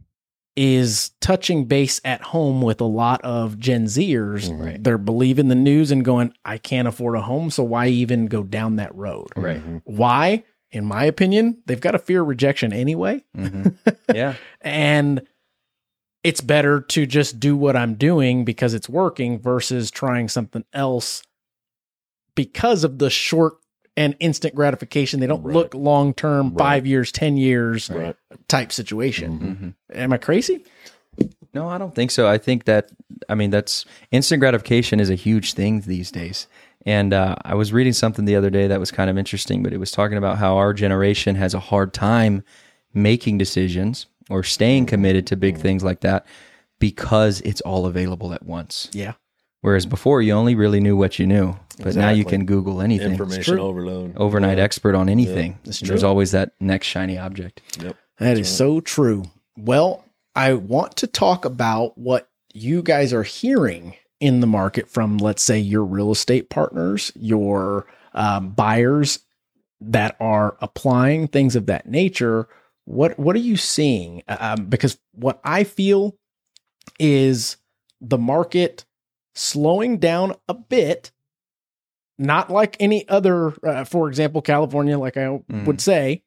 Is 0.57 1.11
touching 1.21 1.65
base 1.67 2.01
at 2.05 2.21
home 2.21 2.61
with 2.61 2.81
a 2.81 2.85
lot 2.87 3.21
of 3.23 3.59
Gen 3.59 3.85
Zers. 3.87 4.51
Right. 4.53 4.83
They're 4.83 4.99
believing 4.99 5.49
the 5.49 5.55
news 5.55 5.91
and 5.91 6.05
going, 6.05 6.35
I 6.45 6.59
can't 6.59 6.89
afford 6.89 7.17
a 7.17 7.23
home, 7.23 7.51
so 7.51 7.63
why 7.63 7.87
even 7.89 8.27
go 8.27 8.43
down 8.43 8.77
that 8.77 8.95
road? 8.95 9.29
Right. 9.37 9.63
Why? 9.85 10.45
In 10.73 10.85
my 10.85 11.05
opinion, 11.05 11.63
they've 11.67 11.81
got 11.81 11.95
a 11.95 11.99
fear 11.99 12.23
of 12.23 12.29
rejection 12.29 12.73
anyway. 12.73 13.25
Mhm. 13.37 13.77
yeah. 14.15 14.35
And 14.61 15.23
it's 16.23 16.41
better 16.41 16.81
to 16.81 17.07
just 17.07 17.41
do 17.41 17.57
what 17.57 17.77
I'm 17.77 17.95
doing 17.95 18.45
because 18.45 18.75
it's 18.75 18.89
working 18.89 19.41
versus 19.41 19.91
trying 19.91 20.29
something 20.29 20.65
else 20.73 21.23
because 22.35 22.85
of 22.85 22.99
the 22.99 23.11
short 23.11 23.55
and 24.01 24.17
instant 24.19 24.55
gratification. 24.55 25.21
They 25.21 25.27
don't 25.27 25.43
Right. 25.43 25.55
look 25.55 25.75
long 25.75 26.15
term, 26.15 26.49
Right. 26.51 26.59
five 26.59 26.87
years, 26.87 27.13
10 27.13 27.37
years 27.37 27.91
Right. 27.91 28.17
type 28.49 28.73
situation. 28.73 29.75
Mhm. 29.91 29.97
Am 29.97 30.13
I 30.13 30.17
crazy? 30.17 30.65
No, 31.53 31.69
I 31.69 31.77
don't 31.79 31.95
think 31.95 32.11
so. 32.11 32.27
I 32.29 32.39
think 32.39 32.65
that 32.65 32.91
I 33.29 33.35
mean 33.35 33.51
that's 33.51 33.85
instant 34.11 34.41
gratification 34.41 35.01
is 35.01 35.11
a 35.11 35.15
huge 35.15 35.53
thing 35.53 35.81
these 35.83 36.11
days. 36.11 36.47
And 36.87 37.13
uh, 37.13 37.35
I 37.45 37.55
was 37.55 37.73
reading 37.75 37.93
something 37.93 38.25
the 38.25 38.37
other 38.37 38.49
day 38.49 38.67
that 38.69 38.81
was 38.81 38.91
kind 38.91 39.11
of 39.11 39.19
interesting, 39.19 39.63
but 39.63 39.73
it 39.75 39.79
was 39.79 39.91
talking 39.91 40.17
about 40.17 40.39
how 40.39 40.57
our 40.57 40.73
generation 40.73 41.35
has 41.37 41.53
a 41.53 41.61
hard 41.61 41.93
time 41.93 42.43
making 42.95 43.37
decisions 43.37 44.07
or 44.31 44.43
staying 44.43 44.87
committed 44.87 45.27
to 45.27 45.37
big 45.37 45.59
things 45.59 45.85
like 45.85 46.01
that 46.01 46.25
because 46.79 47.43
it's 47.43 47.61
all 47.61 47.85
available 47.85 48.33
at 48.33 48.45
once. 48.47 48.89
Yeah. 48.95 49.13
Whereas 49.62 49.85
before, 49.85 50.23
you 50.23 50.33
only 50.33 50.55
really 50.55 50.81
knew 50.81 50.96
what 50.96 51.18
you 51.18 51.27
knew, 51.27 51.55
but 51.83 51.94
now 51.94 52.11
you 52.11 52.25
can 52.25 52.46
Google 52.46 52.81
anything. 52.81 53.12
Information 53.12 53.57
true. 53.57 53.62
overload. 53.62 54.16
Overnight 54.16 54.59
expert 54.59 54.94
on 54.94 55.09
anything. 55.11 55.59
It's 55.64 55.81
There's 55.81 56.03
always 56.03 56.31
that 56.31 56.53
next 56.61 56.87
shiny 56.87 57.18
object. 57.18 57.61
Yep. 57.83 57.96
That 58.18 58.38
is 58.38 58.55
so 58.55 58.81
true. 58.81 59.25
Well, 59.59 60.05
I 60.35 60.55
want 60.55 60.96
to 60.99 61.07
talk 61.07 61.44
about 61.44 61.99
what 61.99 62.31
you 62.55 62.83
guys 62.83 63.12
are 63.12 63.23
hearing 63.23 63.96
in 64.18 64.40
the 64.40 64.46
market 64.46 64.88
from, 64.88 65.18
let's 65.18 65.42
say, 65.42 65.59
your 65.59 65.85
real 65.85 66.11
estate 66.11 66.49
partners, 66.49 67.12
your 67.14 67.87
um, 68.14 68.51
buyers 68.51 69.20
that 69.81 70.16
are 70.20 70.57
applying 70.61 71.29
things 71.29 71.57
of 71.57 71.66
that 71.66 71.87
nature. 71.87 72.49
What 72.85 73.18
what 73.18 73.37
are 73.37 73.40
you 73.40 73.57
seeing? 73.57 74.23
Um, 74.29 74.66
because 74.66 74.99
what 75.12 75.40
I 75.44 75.64
feel 75.64 76.16
is 76.99 77.57
the 78.01 78.18
market 78.18 78.85
slowing 79.40 79.98
down 79.98 80.35
a 80.48 80.55
bit. 80.55 81.11
Not 82.18 82.50
like 82.50 82.76
any 82.81 83.09
other, 83.09 83.55
uh, 83.66 83.85
for 83.85 84.09
example, 84.09 84.42
California, 84.42 84.98
like 84.98 85.16
I 85.16 85.20
Mhm. 85.50 85.64
would 85.64 85.81
say, 85.81 86.22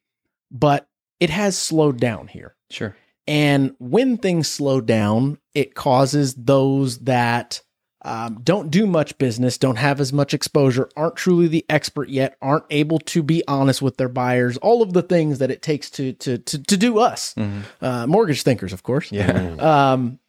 but 0.52 0.88
it 1.20 1.30
has 1.30 1.56
slowed 1.58 2.00
down 2.00 2.28
here. 2.28 2.56
Sure. 2.72 2.96
And 3.28 3.76
when 3.80 4.18
things 4.18 4.48
slow 4.48 4.82
down, 4.82 5.38
it 5.54 5.76
causes 5.76 6.34
those 6.34 7.00
that 7.00 7.62
um, 8.06 8.42
don't 8.44 8.70
do 8.70 8.86
much 8.86 9.18
business, 9.18 9.58
don't 9.58 9.78
have 9.78 10.02
as 10.02 10.12
much 10.12 10.34
exposure, 10.34 10.90
aren't 10.98 11.16
truly 11.16 11.48
the 11.48 11.66
expert 11.70 12.10
yet, 12.10 12.36
aren't 12.42 12.66
able 12.70 13.00
to 13.00 13.24
be 13.24 13.42
honest 13.48 13.82
with 13.82 13.96
their 13.96 14.10
buyers, 14.10 14.58
all 14.58 14.82
of 14.82 14.92
the 14.92 15.02
things 15.02 15.40
that 15.40 15.50
it 15.50 15.62
takes 15.62 15.90
to 15.92 16.12
to 16.12 16.38
to, 16.40 16.62
to 16.64 16.76
do 16.76 17.00
us, 17.00 17.34
Mhm. 17.36 17.62
uh, 17.82 18.06
mortgage 18.06 18.44
thinkers, 18.44 18.74
of 18.74 18.84
course. 18.84 19.10
Yeah. 19.10 19.56
Um, 19.94 20.20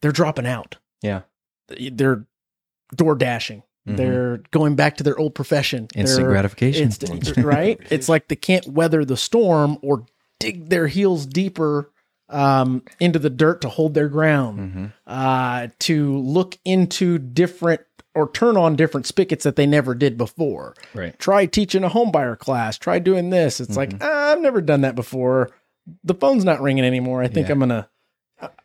they're 0.00 0.10
dropping 0.10 0.46
out. 0.46 0.78
Yeah. 1.02 1.20
They're 1.92 2.26
door 2.94 3.14
dashing. 3.14 3.62
Mhm. 3.88 3.96
They're 3.96 4.36
going 4.52 4.76
back 4.76 4.96
to 4.98 5.04
their 5.04 5.18
old 5.18 5.34
profession. 5.34 5.88
Instant 5.94 6.20
They're- 6.24 6.30
gratification. 6.32 6.84
Instant, 6.84 7.36
right? 7.38 7.80
It's 7.90 8.08
like 8.08 8.28
they 8.28 8.36
can't 8.36 8.66
weather 8.68 9.04
the 9.04 9.16
storm 9.16 9.78
or 9.82 10.04
dig 10.38 10.68
their 10.68 10.86
heels 10.86 11.26
deeper 11.26 11.90
um, 12.28 12.82
into 13.00 13.18
the 13.18 13.28
dirt 13.28 13.60
to 13.60 13.68
hold 13.68 13.92
their 13.94 14.08
ground, 14.08 14.58
Mhm. 14.58 14.92
uh, 15.06 15.68
to 15.80 16.16
look 16.18 16.56
into 16.64 17.18
different 17.18 17.82
or 18.14 18.30
turn 18.30 18.56
on 18.56 18.74
different 18.76 19.06
spigots 19.06 19.44
that 19.44 19.56
they 19.56 19.66
never 19.66 19.94
did 19.94 20.16
before. 20.16 20.74
Right. 20.94 21.18
Try 21.18 21.44
teaching 21.46 21.82
a 21.84 21.90
homebuyer 21.90 22.38
class. 22.38 22.78
Try 22.78 22.98
doing 23.00 23.30
this. 23.30 23.60
It's 23.60 23.76
like 23.76 23.92
ah, 24.00 24.32
I've 24.32 24.40
never 24.40 24.60
done 24.62 24.80
that 24.82 24.94
before. 24.94 25.50
The 26.04 26.14
phone's 26.14 26.44
not 26.44 26.60
ringing 26.62 26.84
anymore. 26.84 27.22
I 27.22 27.28
think 27.28 27.48
Yeah. 27.48 27.52
I'm 27.54 27.58
gonna. 27.58 27.88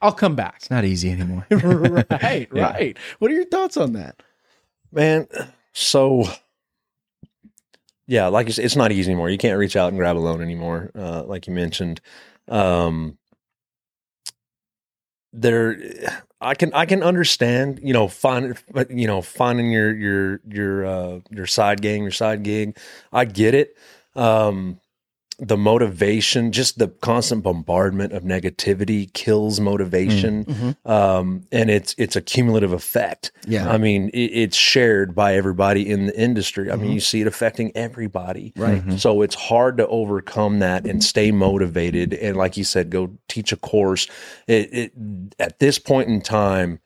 I'll 0.01 0.11
come 0.13 0.35
back. 0.35 0.55
It's 0.57 0.69
not 0.69 0.85
easy 0.85 1.11
anymore. 1.11 1.45
right, 1.51 2.47
Yeah. 2.53 2.71
right. 2.71 2.97
What 3.19 3.31
are 3.31 3.33
your 3.33 3.45
thoughts 3.45 3.77
on 3.77 3.93
that? 3.93 4.21
Man, 4.91 5.27
so 5.73 6.25
yeah, 8.07 8.27
like 8.27 8.47
you 8.47 8.53
said, 8.53 8.65
it's 8.65 8.75
not 8.75 8.91
easy 8.91 9.11
anymore. 9.11 9.29
You 9.29 9.37
can't 9.37 9.57
reach 9.59 9.75
out 9.75 9.89
and 9.89 9.97
grab 9.97 10.17
a 10.17 10.19
loan 10.19 10.41
anymore, 10.41 10.91
uh, 10.95 11.23
like 11.23 11.45
you 11.47 11.53
mentioned. 11.53 11.99
Um, 12.47 13.17
there, 15.33 15.77
I 16.39 16.55
can 16.55 16.73
I 16.73 16.85
can 16.85 17.03
understand, 17.03 17.79
you 17.83 17.93
know, 17.93 18.07
find 18.07 18.57
but 18.71 18.89
you 18.91 19.07
know 19.07 19.21
finding 19.21 19.71
your 19.71 19.93
your 19.93 20.39
your 20.49 20.85
uh, 20.85 21.19
your 21.29 21.45
side 21.47 21.81
gang, 21.81 22.01
your 22.03 22.11
side 22.11 22.43
gig. 22.43 22.77
I 23.11 23.25
get 23.25 23.53
it. 23.53 23.75
Um, 24.15 24.79
the 25.39 25.55
motivation, 25.57 26.51
just 26.51 26.79
the 26.79 26.87
constant 26.87 27.43
bombardment 27.43 28.11
of 28.11 28.23
negativity 28.23 29.11
kills 29.13 29.59
motivation, 29.59 30.45
Mhm. 30.45 30.75
um, 30.89 31.43
and 31.51 31.69
it's 31.69 31.93
it's 31.99 32.15
a 32.15 32.21
cumulative 32.21 32.73
effect. 32.73 33.31
Yeah. 33.47 33.69
I 33.69 33.77
mean, 33.77 34.09
it, 34.15 34.31
it's 34.33 34.57
shared 34.57 35.13
by 35.13 35.35
everybody 35.35 35.87
in 35.87 36.07
the 36.07 36.19
industry. 36.19 36.71
I 36.71 36.75
mean, 36.75 36.89
Mhm. 36.89 36.93
you 36.95 36.99
see 36.99 37.21
it 37.21 37.27
affecting 37.27 37.71
everybody. 37.75 38.51
Right. 38.55 38.83
Mhm. 38.83 38.99
So 38.99 39.21
it's 39.21 39.35
hard 39.35 39.77
to 39.77 39.87
overcome 39.87 40.57
that 40.59 40.85
and 40.87 41.03
stay 41.03 41.31
motivated. 41.31 42.15
And 42.15 42.35
like 42.35 42.57
you 42.57 42.63
said, 42.63 42.89
go 42.89 43.11
teach 43.27 43.51
a 43.51 43.57
course. 43.57 44.07
It, 44.47 44.73
it 44.73 44.91
at 45.39 45.59
this 45.59 45.77
point 45.77 46.09
in 46.09 46.21
time, 46.21 46.79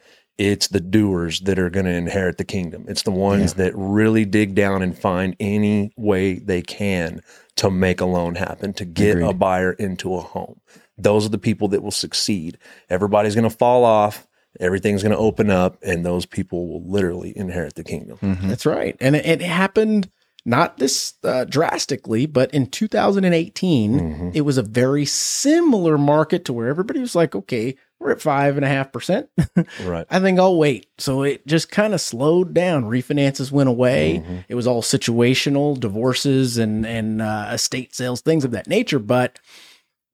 it's 0.49 0.69
the 0.69 0.79
doers 0.79 1.41
that 1.41 1.59
are 1.59 1.69
going 1.69 1.85
to 1.85 1.91
inherit 1.91 2.37
the 2.37 2.43
kingdom. 2.43 2.85
It's 2.87 3.03
the 3.03 3.11
ones 3.11 3.53
that 3.55 3.73
really 3.75 4.25
dig 4.25 4.55
down 4.55 4.81
and 4.81 4.97
find 4.97 5.35
any 5.39 5.91
way 5.97 6.39
they 6.39 6.61
can 6.63 7.21
to 7.57 7.69
make 7.69 8.01
a 8.01 8.05
loan 8.05 8.35
happen, 8.35 8.73
to 8.73 8.85
get 8.85 9.21
a 9.21 9.33
buyer 9.33 9.73
into 9.73 10.15
a 10.15 10.21
home. 10.21 10.59
Those 10.97 11.25
are 11.25 11.29
the 11.29 11.37
people 11.37 11.67
that 11.69 11.83
will 11.83 11.91
succeed. 11.91 12.57
Everybody's 12.89 13.35
going 13.35 13.49
to 13.49 13.55
fall 13.55 13.85
off. 13.85 14.27
Everything's 14.59 15.03
going 15.03 15.11
to 15.13 15.17
open 15.17 15.49
up, 15.51 15.77
and 15.83 16.03
those 16.05 16.25
people 16.25 16.67
will 16.67 16.89
literally 16.89 17.33
inherit 17.37 17.75
the 17.75 17.83
kingdom. 17.83 18.17
Mhm. 18.21 18.49
That's 18.49 18.65
right. 18.65 18.95
And 18.99 19.15
it, 19.15 19.25
it 19.25 19.41
happened 19.41 20.09
not 20.43 20.77
this 20.77 21.13
uh, 21.23 21.45
drastically, 21.45 22.25
but 22.25 22.51
in 22.51 22.65
2018, 22.65 23.99
Mhm. 23.99 24.31
it 24.35 24.41
was 24.41 24.57
a 24.57 24.63
very 24.63 25.05
similar 25.05 25.97
market 25.97 26.45
to 26.45 26.53
where 26.53 26.67
everybody 26.67 26.99
was 26.99 27.15
like, 27.15 27.35
okay, 27.35 27.75
we're 28.01 28.11
at 28.11 28.21
five 28.21 28.55
and 28.57 28.65
a 28.65 28.69
half 28.69 28.91
percent. 28.91 29.29
Right. 29.83 30.05
I 30.09 30.19
think 30.19 30.39
I'll 30.39 30.57
wait. 30.57 30.87
So 30.97 31.23
it 31.23 31.45
just 31.47 31.69
kind 31.71 31.93
of 31.93 32.01
slowed 32.01 32.53
down. 32.53 32.85
Refinances 32.85 33.51
went 33.51 33.69
away. 33.69 34.23
Mhm. 34.25 34.45
It 34.49 34.55
was 34.55 34.67
all 34.67 34.81
situational, 34.81 35.79
divorces 35.79 36.57
and 36.57 36.85
and 36.85 37.21
uh, 37.21 37.49
estate 37.53 37.93
sales, 37.95 38.21
things 38.21 38.43
of 38.43 38.51
that 38.51 38.67
nature. 38.67 38.99
But 38.99 39.39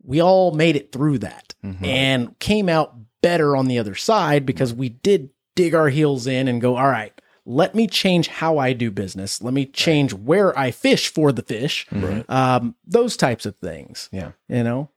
we 0.04 0.22
all 0.22 0.52
made 0.52 0.76
it 0.76 0.92
through 0.92 1.20
that 1.20 1.54
Mhm. 1.66 1.86
and 1.86 2.40
came 2.40 2.70
out 2.70 2.96
better 3.22 3.56
on 3.56 3.68
the 3.68 3.80
other 3.80 3.96
side 3.96 4.46
because 4.46 4.74
we 4.74 4.90
did 4.90 5.30
dig 5.56 5.74
our 5.74 5.90
heels 5.90 6.28
in 6.28 6.48
and 6.48 6.62
go, 6.62 6.76
all 6.78 6.88
right, 6.90 7.14
let 7.46 7.74
me 7.74 7.88
change 7.88 8.28
how 8.28 8.58
I 8.58 8.74
do 8.74 8.92
business. 8.92 9.42
Let 9.42 9.54
me 9.54 9.66
change 9.66 10.14
where 10.14 10.58
I 10.58 10.72
fish 10.72 11.08
for 11.12 11.32
the 11.32 11.42
fish. 11.42 11.88
Right. 11.92 12.24
Um, 12.30 12.76
those 12.86 13.18
types 13.18 13.46
of 13.46 13.56
things. 13.58 14.10
Yeah. 14.12 14.32
You 14.50 14.64
know? 14.64 14.90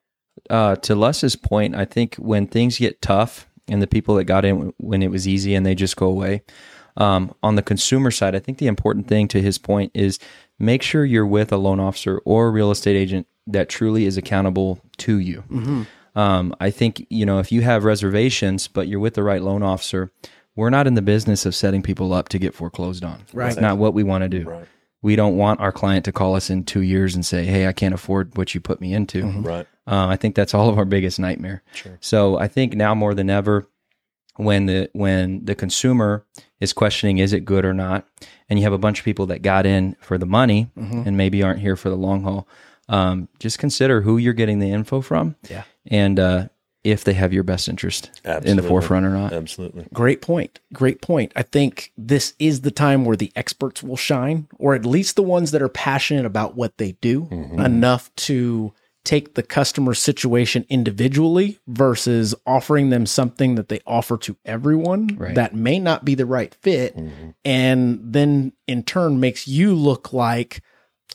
Uh, 0.48 0.76
to 0.76 0.94
Les's 0.94 1.36
point, 1.36 1.74
I 1.74 1.84
think 1.84 2.16
when 2.16 2.46
things 2.46 2.78
get 2.78 3.02
tough 3.02 3.46
and 3.68 3.82
the 3.82 3.86
people 3.86 4.14
that 4.16 4.24
got 4.24 4.44
in 4.44 4.72
when 4.78 5.02
it 5.02 5.10
was 5.10 5.28
easy 5.28 5.54
and 5.54 5.66
they 5.66 5.74
just 5.74 5.96
go 5.96 6.06
away, 6.06 6.42
um, 6.96 7.34
on 7.42 7.54
the 7.54 7.62
consumer 7.62 8.10
side, 8.10 8.34
I 8.34 8.40
think 8.40 8.58
the 8.58 8.66
important 8.66 9.06
thing 9.06 9.28
to 9.28 9.40
his 9.40 9.58
point 9.58 9.92
is 9.94 10.18
make 10.58 10.82
sure 10.82 11.04
you're 11.04 11.26
with 11.26 11.52
a 11.52 11.56
loan 11.56 11.80
officer 11.80 12.20
or 12.24 12.48
a 12.48 12.50
real 12.50 12.70
estate 12.70 12.96
agent 12.96 13.26
that 13.46 13.68
truly 13.68 14.04
is 14.04 14.16
accountable 14.16 14.80
to 14.98 15.18
you. 15.18 15.44
Um, 16.16 16.54
I 16.60 16.70
think, 16.70 17.06
you 17.08 17.24
know, 17.24 17.38
if 17.38 17.52
you 17.52 17.62
have 17.62 17.84
reservations, 17.84 18.68
but 18.68 18.88
you're 18.88 19.00
with 19.00 19.14
the 19.14 19.22
right 19.22 19.40
loan 19.42 19.62
officer, 19.62 20.10
we're 20.56 20.70
not 20.70 20.86
in 20.86 20.94
the 20.94 21.02
business 21.02 21.46
of 21.46 21.54
setting 21.54 21.82
people 21.82 22.12
up 22.12 22.28
to 22.30 22.38
get 22.38 22.54
foreclosed 22.54 23.04
on. 23.04 23.22
Right. 23.32 23.46
That's 23.46 23.60
not 23.60 23.78
what 23.78 23.94
we 23.94 24.02
want 24.02 24.22
to 24.22 24.28
do. 24.28 24.48
Right. 24.48 24.66
We 25.02 25.16
don't 25.16 25.36
want 25.36 25.60
our 25.60 25.72
client 25.72 26.04
to 26.04 26.12
call 26.12 26.34
us 26.36 26.50
in 26.50 26.64
two 26.64 26.82
years 26.82 27.14
and 27.14 27.24
say, 27.24 27.44
hey, 27.46 27.66
I 27.66 27.72
can't 27.72 27.94
afford 27.94 28.36
what 28.36 28.54
you 28.54 28.60
put 28.60 28.80
me 28.80 28.92
into. 28.92 29.24
Right. 29.26 29.66
Uh, 29.86 30.06
I 30.08 30.16
think 30.16 30.34
that's 30.34 30.52
all 30.54 30.68
of 30.68 30.76
our 30.78 30.84
biggest 30.84 31.18
nightmare. 31.18 31.62
Sure. 31.72 31.96
So 32.00 32.38
I 32.38 32.48
think 32.48 32.74
now 32.74 32.94
more 32.94 33.14
than 33.14 33.30
ever, 33.30 33.66
when 34.36 34.66
the 34.66 34.88
when 34.92 35.44
the 35.44 35.54
consumer 35.54 36.24
is 36.60 36.72
questioning 36.72 37.18
is 37.18 37.32
it 37.32 37.44
good 37.44 37.64
or 37.64 37.74
not, 37.74 38.06
and 38.48 38.58
you 38.58 38.62
have 38.64 38.72
a 38.72 38.78
bunch 38.78 38.98
of 39.00 39.04
people 39.04 39.26
that 39.26 39.42
got 39.42 39.66
in 39.66 39.96
for 40.00 40.16
the 40.18 40.26
money 40.26 40.70
Mhm. 40.78 41.06
and 41.06 41.16
maybe 41.16 41.42
aren't 41.42 41.60
here 41.60 41.76
for 41.76 41.90
the 41.90 41.96
long 41.96 42.22
haul, 42.22 42.46
um, 42.88 43.28
just 43.38 43.58
consider 43.58 44.00
who 44.02 44.16
you're 44.18 44.32
getting 44.32 44.58
the 44.58 44.70
info 44.70 45.00
from, 45.00 45.34
Yeah. 45.50 45.64
and 45.86 46.18
uh, 46.20 46.48
if 46.84 47.04
they 47.04 47.12
have 47.12 47.32
your 47.32 47.42
best 47.42 47.68
interest 47.68 48.10
in 48.44 48.56
the 48.56 48.62
forefront 48.62 49.04
or 49.04 49.10
not. 49.10 49.32
Absolutely. 49.32 49.86
Great 49.92 50.22
point. 50.22 50.60
Great 50.72 51.02
point. 51.02 51.30
I 51.36 51.42
think 51.42 51.92
this 51.98 52.32
is 52.38 52.62
the 52.62 52.70
time 52.70 53.04
where 53.04 53.16
the 53.16 53.30
experts 53.36 53.82
will 53.82 53.96
shine, 53.98 54.48
or 54.58 54.74
at 54.74 54.86
least 54.86 55.16
the 55.16 55.22
ones 55.22 55.50
that 55.50 55.60
are 55.62 55.68
passionate 55.68 56.24
about 56.24 56.56
what 56.56 56.78
they 56.78 56.92
do 57.00 57.26
Mhm. 57.30 57.64
enough 57.64 58.10
to 58.16 58.72
take 59.04 59.34
the 59.34 59.42
customer 59.42 59.94
situation 59.94 60.64
individually 60.68 61.58
versus 61.66 62.34
offering 62.46 62.90
them 62.90 63.06
something 63.06 63.54
that 63.54 63.68
they 63.68 63.80
offer 63.86 64.18
to 64.18 64.36
everyone 64.44 65.16
Right. 65.18 65.34
that 65.34 65.54
may 65.54 65.78
not 65.78 66.04
be 66.04 66.14
the 66.14 66.26
right 66.26 66.54
fit 66.60 66.94
and 67.44 67.98
then 68.02 68.52
in 68.66 68.82
turn 68.82 69.18
makes 69.20 69.48
you 69.48 69.74
look 69.74 70.12
like 70.12 70.60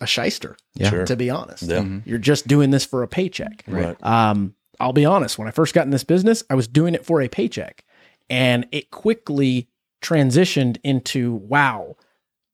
a 0.01 0.07
shyster 0.07 0.57
Yeah. 0.75 0.89
Sure. 0.89 1.05
to 1.05 1.15
be 1.15 1.29
honest 1.29 1.63
Yeah. 1.63 1.85
you're 2.05 2.17
just 2.17 2.47
doing 2.47 2.71
this 2.71 2.85
for 2.85 3.03
a 3.03 3.07
paycheck 3.07 3.63
Right. 3.67 3.95
um, 4.03 4.55
I'll 4.79 4.93
be 4.93 5.05
honest, 5.05 5.37
when 5.37 5.47
I 5.47 5.51
first 5.51 5.73
got 5.73 5.85
in 5.85 5.91
this 5.91 6.03
business, 6.03 6.43
I 6.49 6.55
was 6.55 6.67
doing 6.67 6.95
it 6.95 7.05
for 7.05 7.21
a 7.21 7.27
paycheck. 7.27 7.83
And 8.29 8.67
it 8.71 8.91
quickly 8.91 9.67
transitioned 10.01 10.77
into 10.83 11.33
wow, 11.33 11.95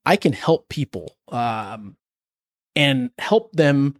I 0.04 0.16
can 0.16 0.32
help 0.32 0.68
people 0.68 1.16
um, 1.28 1.96
and 2.76 3.10
help 3.18 3.52
them 3.52 3.96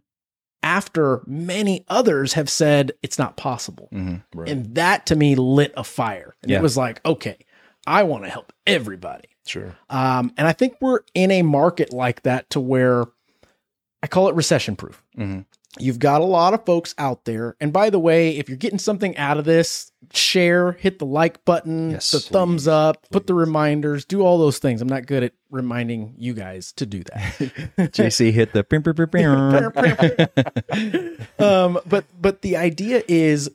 after 0.61 1.21
many 1.25 1.83
others 1.89 2.33
have 2.33 2.49
said 2.49 2.93
it's 3.01 3.19
not 3.19 3.35
possible. 3.37 3.89
Mhm. 3.91 4.23
Right. 4.33 4.49
And 4.49 4.75
that 4.75 5.05
to 5.07 5.15
me 5.15 5.35
lit 5.35 5.73
a 5.75 5.83
fire. 5.83 6.35
And 6.41 6.51
Yeah. 6.51 6.59
it 6.59 6.61
was 6.61 6.77
like, 6.77 7.01
okay, 7.05 7.37
I 7.85 8.03
want 8.03 8.23
to 8.23 8.29
help 8.29 8.53
everybody. 8.65 9.29
Sure. 9.45 9.75
Um, 9.89 10.31
and 10.37 10.47
I 10.47 10.53
think 10.53 10.75
we're 10.79 11.01
in 11.13 11.31
a 11.31 11.41
market 11.41 11.91
like 11.91 12.21
that 12.23 12.49
to 12.51 12.61
where 12.61 13.05
I 14.01 14.07
call 14.07 14.29
it 14.29 14.35
recession 14.35 14.75
proof. 14.77 15.03
Mhm. 15.17 15.45
You've 15.79 15.97
got 15.97 16.21
a 16.21 16.25
lot 16.25 16.53
of 16.53 16.65
folks 16.65 16.93
out 16.99 17.25
there. 17.25 17.55
And 17.59 17.73
by 17.73 17.89
the 17.89 17.97
way, 17.97 18.37
if 18.37 18.47
you're 18.47 18.57
getting 18.57 18.77
something 18.77 19.17
out 19.17 19.37
of 19.37 19.45
this, 19.45 19.91
share, 20.11 20.73
hit 20.73 20.99
the 20.99 21.05
like 21.05 21.43
button, 21.45 21.91
Yes, 21.91 22.11
the 22.11 22.19
please, 22.19 22.27
thumbs 22.27 22.67
up, 22.67 23.09
put 23.09 23.25
the 23.25 23.33
reminders, 23.33 24.05
do 24.05 24.21
all 24.21 24.37
those 24.37 24.59
things. 24.59 24.81
I'm 24.81 24.87
not 24.87 25.07
good 25.07 25.23
at 25.23 25.33
reminding 25.49 26.13
you 26.17 26.35
guys 26.35 26.73
to 26.73 26.85
do 26.85 27.01
that. 27.03 27.33
JC 27.91 28.31
hit 28.31 28.53
the. 28.53 28.63
um, 31.39 31.79
but 31.87 32.05
but 32.21 32.43
the 32.43 32.55
idea 32.55 33.01
is 33.07 33.49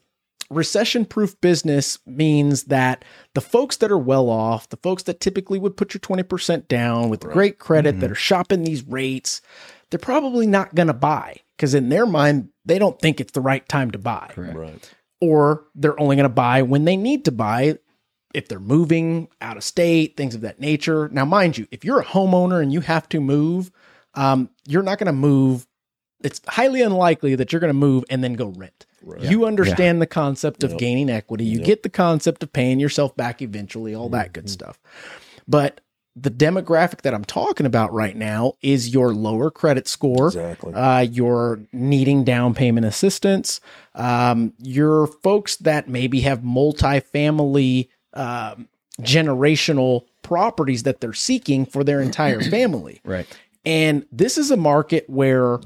recession 0.51 1.05
proof 1.05 1.41
business 1.41 1.99
means 2.05 2.65
that 2.65 3.05
the 3.35 3.41
folks 3.41 3.77
that 3.77 3.93
are 3.93 3.99
well 3.99 4.29
off, 4.29 4.69
the 4.71 4.77
folks 4.79 5.05
that 5.05 5.21
typically 5.21 5.59
would 5.59 5.77
put 5.77 5.95
your 5.95 6.01
20% 6.01 6.67
down 6.69 7.11
with 7.11 7.21
great 7.21 7.59
credit 7.59 8.01
that 8.01 8.11
are 8.11 8.17
shopping 8.17 8.65
these 8.65 8.85
rates, 8.87 9.41
they're 9.91 9.99
probably 9.99 10.47
not 10.47 10.75
going 10.75 10.87
to 10.87 10.95
buy 10.95 11.43
because 11.59 11.75
in 11.75 11.89
their 11.89 12.07
mind, 12.07 12.51
they 12.65 12.79
don't 12.79 12.99
think 13.01 13.21
it's 13.21 13.33
the 13.33 13.41
right 13.41 13.69
time 13.69 13.91
to 13.91 13.99
buy. 13.99 14.29
Correct. 14.31 14.57
Right. 14.57 14.95
Or 15.21 15.65
they're 15.75 15.99
only 16.01 16.15
going 16.15 16.23
to 16.29 16.29
buy 16.35 16.63
when 16.63 16.85
they 16.85 16.97
need 16.97 17.25
to 17.25 17.33
buy 17.33 17.79
if 18.33 18.47
they're 18.47 18.61
moving 18.61 19.27
out 19.41 19.57
of 19.57 19.65
state, 19.65 20.17
things 20.17 20.37
of 20.37 20.43
that 20.43 20.61
nature. 20.61 21.09
Now, 21.09 21.25
mind 21.25 21.59
you, 21.59 21.67
if 21.73 21.85
you're 21.85 21.99
a 21.99 22.05
homeowner 22.05 22.63
and 22.63 22.73
you 22.73 22.81
have 22.81 23.09
to 23.09 23.21
move, 23.21 23.73
um, 24.15 24.51
you're 24.69 24.85
not 24.85 24.99
going 24.99 25.07
to 25.09 25.13
move. 25.13 25.67
It's 26.23 26.41
highly 26.47 26.81
unlikely 26.83 27.35
that 27.35 27.53
you're 27.53 27.61
going 27.61 27.71
to 27.71 27.75
move 27.75 28.05
and 28.09 28.23
then 28.23 28.35
go 28.35 28.47
rent. 28.49 28.87
Right. 29.03 29.23
You 29.23 29.45
understand 29.45 30.01
the 30.01 30.07
concept 30.07 30.63
of 30.63 30.73
Yep. 30.73 30.79
gaining 30.79 31.11
equity. 31.11 31.45
You 31.45 31.59
Yep. 31.59 31.67
get 31.67 31.83
the 31.83 31.89
concept 31.89 32.43
of 32.45 32.53
paying 32.53 32.79
yourself 32.79 33.17
back 33.17 33.43
eventually, 33.43 33.95
all 33.95 34.09
that 34.11 34.27
Mm-hmm. 34.27 34.33
good 34.35 34.51
stuff. 34.51 34.79
But 35.49 35.81
the 36.23 36.31
demographic 36.31 37.03
that 37.03 37.15
I'm 37.15 37.25
talking 37.25 37.67
about 37.67 37.93
right 37.93 38.17
now 38.17 38.55
is 38.63 38.89
your 38.89 39.13
lower 39.13 39.51
credit 39.51 39.87
score 39.87 40.29
Exactly. 40.29 40.75
uh, 40.75 41.01
you're 41.01 41.61
needing 41.73 42.25
down 42.25 42.55
payment 42.55 42.87
assistance, 42.87 43.61
um, 43.95 44.53
your 44.59 45.07
folks 45.07 45.57
that 45.57 45.89
maybe 45.89 46.21
have 46.21 46.41
multifamily 46.41 47.89
um, 48.15 48.69
generational 49.01 50.05
properties 50.23 50.83
that 50.83 51.01
they're 51.01 51.13
seeking 51.13 51.65
for 51.67 51.85
their 51.85 52.01
entire 52.01 52.41
family. 52.51 53.01
Right. 53.05 53.27
And 53.65 54.07
this 54.11 54.39
is 54.39 54.51
a 54.51 54.57
market 54.57 55.09
where 55.09 55.59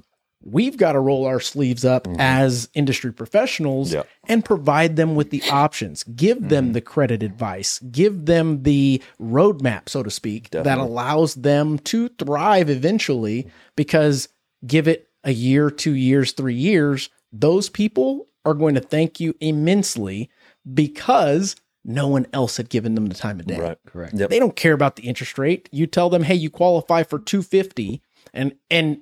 we've 0.44 0.76
got 0.76 0.92
to 0.92 1.00
roll 1.00 1.26
our 1.26 1.40
sleeves 1.40 1.84
up 1.84 2.04
mm-hmm. 2.04 2.20
as 2.20 2.68
industry 2.74 3.12
professionals 3.12 3.92
Yep. 3.92 4.08
and 4.28 4.44
provide 4.44 4.96
them 4.96 5.14
with 5.14 5.30
the 5.30 5.42
options, 5.50 6.04
give 6.04 6.38
mm-hmm. 6.38 6.48
them 6.48 6.72
the 6.72 6.80
credit 6.80 7.22
advice, 7.22 7.78
give 7.90 8.26
them 8.26 8.62
the 8.62 9.02
roadmap, 9.20 9.88
so 9.88 10.02
to 10.02 10.10
speak, 10.10 10.50
that 10.50 10.78
allows 10.78 11.34
them 11.34 11.78
to 11.80 12.08
thrive 12.08 12.68
eventually. 12.68 13.48
Because 13.76 14.28
give 14.66 14.88
it 14.88 15.08
a 15.24 15.32
year, 15.32 15.70
two 15.70 15.94
years, 15.94 16.32
three 16.32 16.54
years, 16.54 17.10
those 17.32 17.68
people 17.68 18.28
are 18.44 18.54
going 18.54 18.74
to 18.74 18.80
thank 18.80 19.20
you 19.20 19.34
immensely 19.40 20.30
because 20.74 21.56
no 21.84 22.06
one 22.06 22.26
else 22.32 22.56
had 22.56 22.68
given 22.68 22.94
them 22.94 23.06
the 23.06 23.14
time 23.14 23.40
of 23.40 23.46
day. 23.46 23.58
Right. 23.58 23.78
Correct. 23.86 24.14
Yep. 24.14 24.30
They 24.30 24.38
don't 24.38 24.56
care 24.56 24.72
about 24.72 24.96
the 24.96 25.02
interest 25.02 25.38
rate. 25.38 25.68
You 25.72 25.86
tell 25.86 26.10
them, 26.10 26.22
"Hey, 26.22 26.34
you 26.34 26.50
qualify 26.50 27.02
for 27.02 27.18
250." 27.18 28.02
And 28.32 28.54
and 28.70 29.00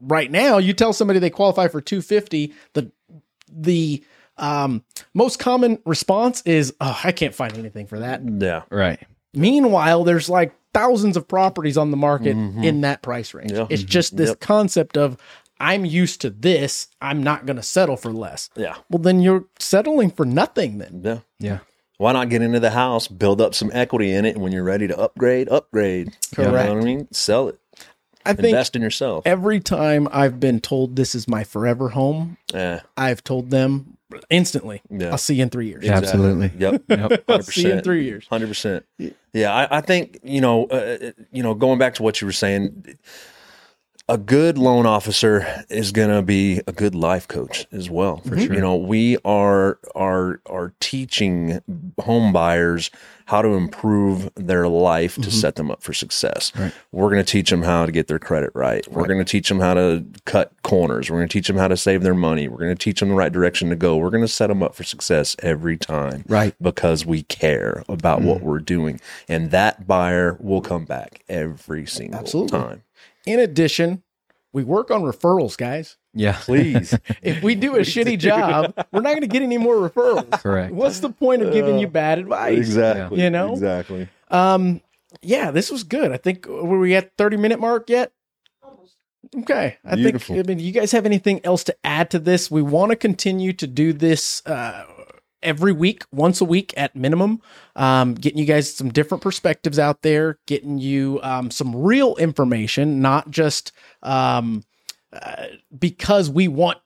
right 0.00 0.30
now, 0.30 0.58
you 0.58 0.72
tell 0.72 0.92
somebody 0.92 1.18
they 1.18 1.30
qualify 1.30 1.68
for 1.68 1.80
250, 1.80 2.52
the 2.74 2.90
the 3.52 4.04
um, 4.36 4.84
most 5.14 5.38
common 5.38 5.78
response 5.84 6.42
is, 6.42 6.74
"Oh, 6.80 6.98
I 7.04 7.12
can't 7.12 7.34
find 7.34 7.56
anything 7.58 7.86
for 7.86 7.98
that." 7.98 8.22
Yeah. 8.24 8.62
Right. 8.70 9.00
Meanwhile, 9.34 10.04
there's 10.04 10.28
like 10.28 10.54
thousands 10.72 11.16
of 11.16 11.26
properties 11.28 11.76
on 11.76 11.90
the 11.90 11.96
market 11.96 12.36
in 12.36 12.80
that 12.82 13.02
price 13.02 13.34
range. 13.34 13.52
Yeah. 13.52 13.66
It's 13.70 13.82
just 13.82 14.16
this 14.16 14.30
Yep. 14.30 14.40
concept 14.40 14.96
of 14.96 15.16
I'm 15.60 15.84
used 15.84 16.22
to 16.22 16.30
this, 16.30 16.88
I'm 17.02 17.22
not 17.22 17.44
going 17.44 17.58
to 17.58 17.62
settle 17.62 17.96
for 17.98 18.12
less. 18.12 18.48
Yeah. 18.56 18.76
Well, 18.88 19.02
then 19.02 19.20
you're 19.20 19.44
settling 19.58 20.10
for 20.10 20.24
nothing 20.24 20.78
then. 20.78 21.02
Yeah. 21.04 21.18
Yeah. 21.38 21.58
Why 21.98 22.12
not 22.12 22.30
get 22.30 22.40
into 22.40 22.60
the 22.60 22.70
house, 22.70 23.08
build 23.08 23.42
up 23.42 23.54
some 23.54 23.70
equity 23.74 24.10
in 24.10 24.24
it, 24.24 24.34
and 24.36 24.42
when 24.42 24.52
you're 24.52 24.64
ready 24.64 24.88
to 24.88 24.98
upgrade, 24.98 25.50
upgrade. 25.50 26.16
You 26.38 26.44
know 26.44 26.50
Correct. 26.50 26.68
what 26.70 26.78
I 26.78 26.84
mean? 26.84 27.08
Sell 27.12 27.48
it. 27.48 27.58
I 28.26 28.34
think 28.34 28.48
Invest 28.48 28.76
in 28.76 28.82
yourself. 28.82 29.26
every 29.26 29.60
time 29.60 30.08
I've 30.12 30.38
been 30.40 30.60
told 30.60 30.96
this 30.96 31.14
is 31.14 31.26
my 31.26 31.42
forever 31.44 31.88
home, 31.90 32.36
Yeah. 32.52 32.80
I've 32.96 33.24
told 33.24 33.50
them 33.50 33.96
instantly, 34.28 34.82
Yeah. 34.90 35.10
I'll 35.10 35.18
see 35.18 35.36
you 35.36 35.42
in 35.44 35.50
three 35.50 35.68
years. 35.68 35.84
Yeah. 35.84 35.96
Absolutely. 35.96 36.50
Yep. 36.58 36.82
Yep. 36.88 37.24
I'll 37.28 37.42
see 37.42 37.62
you 37.62 37.72
in 37.74 37.82
three 37.82 38.04
years. 38.04 38.26
Hundred 38.28 38.48
percent. 38.48 38.84
Yeah, 39.32 39.54
I, 39.54 39.78
I 39.78 39.80
think 39.80 40.18
you 40.22 40.40
know, 40.40 40.66
uh, 40.66 41.12
you 41.32 41.42
know, 41.42 41.54
going 41.54 41.78
back 41.78 41.94
to 41.94 42.02
what 42.02 42.20
you 42.20 42.26
were 42.26 42.32
saying, 42.32 42.96
a 44.10 44.18
good 44.18 44.58
loan 44.58 44.86
officer 44.86 45.64
is 45.68 45.92
going 45.92 46.10
to 46.10 46.20
be 46.20 46.60
a 46.66 46.72
good 46.72 46.96
life 46.96 47.28
coach 47.28 47.64
as 47.70 47.88
well. 47.88 48.16
For 48.18 48.30
mm-hmm. 48.30 48.46
sure. 48.46 48.54
You 48.54 48.60
know, 48.60 48.74
we 48.74 49.16
are 49.24 49.78
are 49.94 50.40
are 50.46 50.74
teaching 50.80 51.60
home 52.00 52.32
buyers 52.32 52.90
how 53.26 53.40
to 53.40 53.50
improve 53.50 54.28
their 54.34 54.66
life 54.66 55.14
to 55.14 55.20
mm-hmm. 55.20 55.30
set 55.30 55.54
them 55.54 55.70
up 55.70 55.80
for 55.80 55.92
success. 55.92 56.50
Right. 56.56 56.72
We're 56.90 57.10
going 57.10 57.24
to 57.24 57.30
teach 57.30 57.48
them 57.50 57.62
how 57.62 57.86
to 57.86 57.92
get 57.92 58.08
their 58.08 58.18
credit 58.18 58.50
right. 58.54 58.84
We're 58.90 59.06
going 59.06 59.20
to 59.20 59.24
teach 59.24 59.48
them 59.48 59.60
how 59.60 59.74
to 59.74 60.04
cut 60.24 60.52
corners. 60.64 61.08
We're 61.08 61.18
going 61.18 61.28
to 61.28 61.32
teach 61.32 61.46
them 61.46 61.56
how 61.56 61.68
to 61.68 61.76
save 61.76 62.02
their 62.02 62.14
money. 62.14 62.48
We're 62.48 62.58
going 62.58 62.74
to 62.76 62.84
teach 62.84 62.98
them 62.98 63.10
the 63.10 63.14
right 63.14 63.32
direction 63.32 63.70
to 63.70 63.76
go. 63.76 63.96
We're 63.96 64.10
going 64.10 64.24
to 64.24 64.28
set 64.28 64.48
them 64.48 64.64
up 64.64 64.74
for 64.74 64.82
success 64.82 65.36
every 65.38 65.76
time 65.76 66.24
Right. 66.26 66.56
because 66.60 67.06
we 67.06 67.22
care 67.22 67.84
about 67.88 68.22
what 68.22 68.38
mm. 68.38 68.42
we're 68.42 68.58
doing. 68.58 69.00
And 69.28 69.52
that 69.52 69.86
buyer 69.86 70.36
will 70.40 70.60
come 70.60 70.84
back 70.84 71.22
every 71.28 71.86
single 71.86 72.18
Absolutely. 72.18 72.58
time. 72.58 72.82
In 73.26 73.38
addition, 73.38 74.02
we 74.52 74.64
work 74.64 74.90
on 74.90 75.02
referrals, 75.02 75.56
guys. 75.56 75.96
Yeah. 76.12 76.36
Please. 76.40 76.96
If 77.22 77.42
we 77.42 77.54
do 77.54 77.76
a 77.76 77.80
shitty 77.80 78.18
job, 78.18 78.74
we're 78.92 79.02
not 79.02 79.10
going 79.10 79.20
to 79.20 79.26
get 79.28 79.42
any 79.42 79.58
more 79.58 79.76
referrals. 79.76 80.30
Correct. 80.42 80.72
What's 80.72 81.00
the 81.00 81.10
point 81.10 81.42
of 81.42 81.52
giving 81.52 81.78
you 81.78 81.86
bad 81.86 82.18
advice? 82.18 82.58
exactly. 82.58 83.22
You 83.22 83.30
know? 83.30 83.52
Exactly. 83.52 84.08
Um, 84.28 84.80
yeah, 85.22 85.50
this 85.50 85.70
was 85.70 85.84
good. 85.84 86.12
I 86.12 86.16
think 86.16 86.46
were 86.46 86.78
we 86.78 86.94
at 86.94 87.16
thirty 87.16 87.36
minute 87.36 87.60
mark 87.60 87.90
yet? 87.90 88.12
Almost. 88.62 88.94
Okay, 89.38 89.76
I 89.84 89.96
Beautiful. 89.96 90.36
think. 90.36 90.46
I 90.46 90.48
mean, 90.48 90.58
you 90.60 90.72
guys 90.72 90.92
have 90.92 91.04
anything 91.04 91.40
else 91.44 91.64
to 91.64 91.76
add 91.84 92.10
to 92.10 92.18
this? 92.18 92.50
We 92.50 92.62
want 92.62 92.90
to 92.90 92.96
continue 92.96 93.52
to 93.54 93.66
do 93.66 93.92
this 93.92 94.40
uh, 94.46 94.84
every 95.42 95.72
week, 95.72 96.04
once 96.12 96.40
a 96.40 96.44
week 96.44 96.74
at 96.76 96.94
minimum, 96.94 97.40
um, 97.76 98.14
getting 98.14 98.38
you 98.38 98.44
guys 98.44 98.72
some 98.72 98.90
different 98.90 99.22
perspectives 99.22 99.78
out 99.78 100.02
there, 100.02 100.38
getting 100.46 100.78
you 100.78 101.20
um, 101.22 101.50
some 101.50 101.74
real 101.74 102.16
information, 102.16 103.00
not 103.00 103.30
just 103.30 103.72
um, 104.02 104.64
uh, 105.12 105.46
because 105.76 106.30
we 106.30 106.48
want 106.48 106.78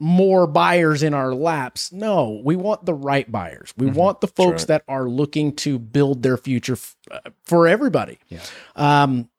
more 0.00 0.46
buyers 0.46 1.02
in 1.02 1.14
our 1.14 1.34
laps. 1.34 1.92
No, 1.92 2.40
we 2.44 2.56
want 2.56 2.84
the 2.84 2.94
right 2.94 3.30
buyers. 3.30 3.72
We 3.76 3.86
want 3.86 4.20
the 4.20 4.28
folks 4.28 4.62
right. 4.62 4.68
that 4.68 4.84
are 4.88 5.08
looking 5.08 5.54
to 5.56 5.78
build 5.78 6.22
their 6.22 6.36
future 6.36 6.74
f- 6.74 6.96
uh, 7.10 7.20
for 7.44 7.66
everybody. 7.68 8.18
Yeah. 8.28 8.40
Um, 8.76 9.30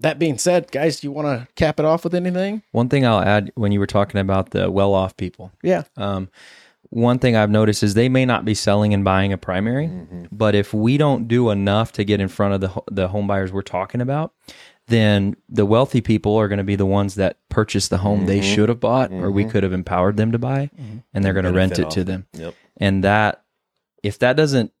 that 0.00 0.18
being 0.18 0.38
said, 0.38 0.70
guys, 0.70 1.00
do 1.00 1.08
you 1.08 1.12
want 1.12 1.26
to 1.26 1.48
cap 1.54 1.80
it 1.80 1.84
off 1.84 2.04
with 2.04 2.14
anything? 2.14 2.62
One 2.70 2.88
thing 2.88 3.04
I'll 3.04 3.20
add 3.20 3.50
when 3.56 3.72
you 3.72 3.80
were 3.80 3.86
talking 3.86 4.20
about 4.20 4.50
the 4.50 4.70
well 4.70 4.94
off 4.94 5.16
people. 5.16 5.50
Yeah. 5.62 5.82
One 6.90 7.18
thing 7.18 7.36
I've 7.36 7.50
noticed 7.50 7.82
is 7.82 7.94
they 7.94 8.08
may 8.08 8.24
not 8.24 8.44
be 8.44 8.54
selling 8.54 8.94
and 8.94 9.04
buying 9.04 9.32
a 9.32 9.38
primary, 9.38 9.88
mm-hmm. 9.88 10.24
but 10.32 10.54
if 10.54 10.72
we 10.72 10.96
don't 10.96 11.28
do 11.28 11.50
enough 11.50 11.92
to 11.92 12.04
get 12.04 12.20
in 12.20 12.28
front 12.28 12.54
of 12.54 12.60
the 12.62 12.68
ho- 12.68 12.84
the 12.90 13.08
home 13.08 13.26
buyers 13.26 13.52
we're 13.52 13.62
talking 13.62 14.00
about, 14.00 14.32
then 14.86 15.36
the 15.50 15.66
wealthy 15.66 16.00
people 16.00 16.36
are 16.36 16.48
going 16.48 16.58
to 16.58 16.64
be 16.64 16.76
the 16.76 16.86
ones 16.86 17.16
that 17.16 17.36
purchase 17.50 17.88
the 17.88 17.98
home 17.98 18.24
they 18.24 18.40
mm-hmm. 18.40 18.54
should 18.54 18.68
have 18.70 18.80
bought 18.80 19.12
or 19.12 19.30
we 19.30 19.42
mm-hmm. 19.42 19.50
could 19.50 19.62
have 19.62 19.74
empowered 19.74 20.16
them 20.16 20.32
to 20.32 20.38
buy, 20.38 20.70
and 21.12 21.24
they're 21.24 21.34
going 21.34 21.44
to 21.44 21.52
rent 21.52 21.72
Benefit 21.72 21.92
it 21.92 21.94
to 21.94 22.04
them. 22.04 22.26
Yep. 22.32 22.54
And 22.78 23.04
that, 23.04 23.44
if 24.02 24.18
that 24.20 24.36
doesn't 24.36 24.72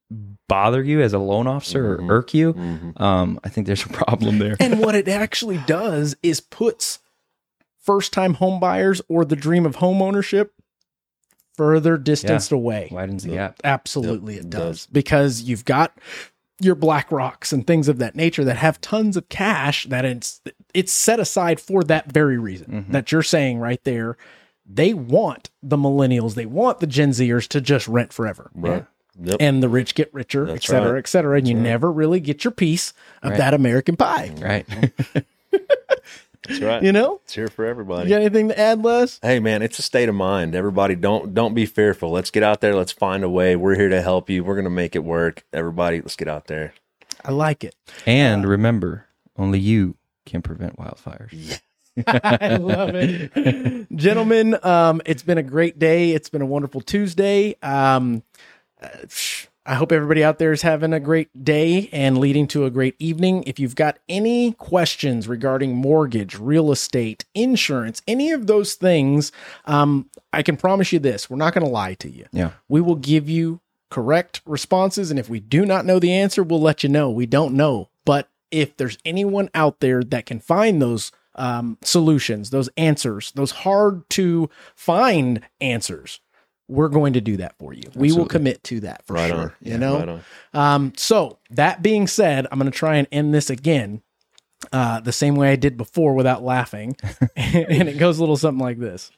bother 0.48 0.82
you 0.82 1.02
as 1.02 1.12
a 1.12 1.18
loan 1.18 1.46
officer 1.46 1.94
or 1.94 2.10
irk 2.10 2.32
you, 2.32 2.94
um, 2.96 3.38
I 3.44 3.50
think 3.50 3.66
there's 3.66 3.84
a 3.84 3.90
problem 3.90 4.38
there. 4.38 4.56
And 4.58 4.80
what 4.80 4.94
it 4.94 5.08
actually 5.08 5.58
does 5.66 6.16
is 6.22 6.40
puts 6.40 7.00
first 7.78 8.12
time 8.12 8.34
home 8.34 8.60
buyers 8.60 9.02
or 9.08 9.26
the 9.26 9.36
dream 9.36 9.66
of 9.66 9.76
home 9.76 10.00
ownership, 10.00 10.54
further 11.58 11.98
distanced 11.98 12.52
away. 12.52 12.88
Widens 12.90 13.24
the 13.24 13.32
gap. 13.32 13.60
Absolutely, 13.64 14.36
Yep, 14.36 14.42
it 14.42 14.46
it 14.46 14.50
does. 14.50 14.60
does. 14.60 14.86
because 14.86 15.42
you've 15.42 15.66
got 15.66 15.92
your 16.60 16.74
BlackRocks 16.74 17.52
and 17.52 17.66
things 17.66 17.86
of 17.88 17.98
that 17.98 18.16
nature 18.16 18.44
that 18.44 18.56
have 18.56 18.80
tons 18.80 19.16
of 19.16 19.28
cash 19.28 19.84
that 19.90 20.04
it's 20.06 20.40
it's 20.74 20.92
set 20.92 21.20
aside 21.20 21.60
for 21.60 21.84
that 21.84 22.10
very 22.10 22.38
reason 22.38 22.84
Mhm. 22.88 22.92
that 22.92 23.12
you're 23.12 23.22
saying 23.22 23.58
right 23.58 23.82
there. 23.84 24.16
They 24.70 24.92
want 24.94 25.50
the 25.62 25.76
millennials, 25.76 26.34
they 26.34 26.46
want 26.46 26.80
the 26.80 26.86
Gen 26.86 27.10
Zers 27.10 27.46
to 27.48 27.60
just 27.60 27.86
rent 27.88 28.12
forever. 28.12 28.50
Right. 28.54 28.84
Yep. 29.20 29.36
And 29.40 29.62
the 29.62 29.68
rich 29.68 29.94
get 29.94 30.12
richer, 30.14 30.46
et 30.48 30.52
That's 30.52 30.66
cetera, 30.66 30.92
right. 30.92 30.98
et 30.98 31.08
cetera. 31.08 31.38
And 31.38 31.48
you 31.48 31.54
right. 31.56 31.62
never 31.62 31.90
really 31.90 32.20
get 32.20 32.44
your 32.44 32.52
piece 32.52 32.92
of 33.22 33.30
Right. 33.30 33.38
that 33.38 33.54
American 33.54 33.96
pie. 33.96 34.30
Right. 34.38 34.66
That's 36.48 36.60
right. 36.60 36.82
You 36.82 36.92
know? 36.92 37.20
It's 37.24 37.34
here 37.34 37.48
for 37.48 37.66
everybody. 37.66 38.08
You 38.08 38.14
got 38.16 38.22
anything 38.22 38.48
to 38.48 38.58
add, 38.58 38.82
Les? 38.82 39.18
Hey 39.22 39.38
man, 39.38 39.62
it's 39.62 39.78
a 39.78 39.82
state 39.82 40.08
of 40.08 40.14
mind. 40.14 40.54
Everybody 40.54 40.94
don't 40.94 41.34
don't 41.34 41.54
be 41.54 41.66
fearful. 41.66 42.10
Let's 42.10 42.30
get 42.30 42.42
out 42.42 42.60
there. 42.60 42.74
Let's 42.74 42.92
find 42.92 43.22
a 43.22 43.28
way. 43.28 43.54
We're 43.56 43.76
here 43.76 43.88
to 43.90 44.00
help 44.02 44.30
you. 44.30 44.42
We're 44.42 44.56
gonna 44.56 44.70
make 44.70 44.96
it 44.96 45.04
work. 45.04 45.44
Everybody, 45.52 46.00
let's 46.00 46.16
get 46.16 46.28
out 46.28 46.46
there. 46.46 46.72
I 47.24 47.32
like 47.32 47.64
it. 47.64 47.74
And 48.06 48.46
remember, 48.46 49.06
only 49.36 49.58
you 49.58 49.96
can 50.24 50.42
prevent 50.42 50.76
wildfires. 50.76 51.60
I 52.06 52.56
love 52.56 52.94
it. 52.94 53.86
Gentlemen, 53.96 54.56
um, 54.62 55.02
it's 55.04 55.22
been 55.22 55.38
a 55.38 55.42
great 55.42 55.78
day. 55.78 56.12
It's 56.12 56.28
been 56.28 56.42
a 56.42 56.46
wonderful 56.46 56.80
Tuesday. 56.80 57.56
Um, 57.62 58.22
uh, 58.80 58.88
I 59.68 59.74
hope 59.74 59.92
everybody 59.92 60.24
out 60.24 60.38
there 60.38 60.52
is 60.52 60.62
having 60.62 60.94
a 60.94 60.98
great 60.98 61.44
day 61.44 61.90
and 61.92 62.16
leading 62.16 62.46
to 62.48 62.64
a 62.64 62.70
great 62.70 62.96
evening. 62.98 63.44
If 63.46 63.58
you've 63.58 63.74
got 63.74 63.98
any 64.08 64.52
questions 64.52 65.28
regarding 65.28 65.76
mortgage, 65.76 66.38
real 66.38 66.72
estate, 66.72 67.26
insurance, 67.34 68.00
any 68.08 68.32
of 68.32 68.46
those 68.46 68.76
things, 68.76 69.30
um, 69.66 70.08
I 70.32 70.42
can 70.42 70.56
promise 70.56 70.90
you 70.90 70.98
this 70.98 71.28
we're 71.28 71.36
not 71.36 71.52
going 71.52 71.66
to 71.66 71.70
lie 71.70 71.92
to 71.94 72.08
you. 72.08 72.24
Yeah. 72.32 72.52
We 72.70 72.80
will 72.80 72.96
give 72.96 73.28
you 73.28 73.60
correct 73.90 74.40
responses. 74.46 75.10
And 75.10 75.20
if 75.20 75.28
we 75.28 75.38
do 75.38 75.66
not 75.66 75.84
know 75.84 75.98
the 75.98 76.14
answer, 76.14 76.42
we'll 76.42 76.62
let 76.62 76.82
you 76.82 76.88
know. 76.88 77.10
We 77.10 77.26
don't 77.26 77.54
know. 77.54 77.90
But 78.06 78.30
if 78.50 78.74
there's 78.78 78.96
anyone 79.04 79.50
out 79.52 79.80
there 79.80 80.02
that 80.02 80.24
can 80.24 80.40
find 80.40 80.80
those 80.80 81.12
um, 81.34 81.76
solutions, 81.82 82.48
those 82.48 82.70
answers, 82.78 83.32
those 83.32 83.50
hard 83.50 84.08
to 84.10 84.48
find 84.74 85.42
answers, 85.60 86.20
we're 86.68 86.88
going 86.88 87.14
to 87.14 87.20
do 87.20 87.38
that 87.38 87.56
for 87.58 87.72
you. 87.72 87.82
We 87.94 88.12
will 88.12 88.26
commit 88.26 88.62
to 88.64 88.80
that 88.80 89.06
for 89.06 89.14
right 89.14 89.30
sure. 89.30 89.38
on. 89.38 89.52
You 89.60 89.78
know, 89.78 89.98
Right 89.98 90.20
um, 90.52 90.92
so 90.96 91.38
that 91.50 91.82
being 91.82 92.06
said, 92.06 92.46
I'm 92.52 92.58
going 92.58 92.70
to 92.70 92.76
try 92.78 92.96
and 92.96 93.08
end 93.10 93.34
this 93.34 93.48
again, 93.50 94.02
uh, 94.72 95.00
the 95.00 95.12
same 95.12 95.34
way 95.34 95.50
I 95.50 95.56
did 95.56 95.76
before 95.76 96.14
without 96.14 96.42
laughing, 96.42 96.96
and 97.36 97.88
it 97.88 97.98
goes 97.98 98.18
a 98.18 98.20
little 98.20 98.36
something 98.36 98.62
like 98.62 98.78
this: 98.78 99.10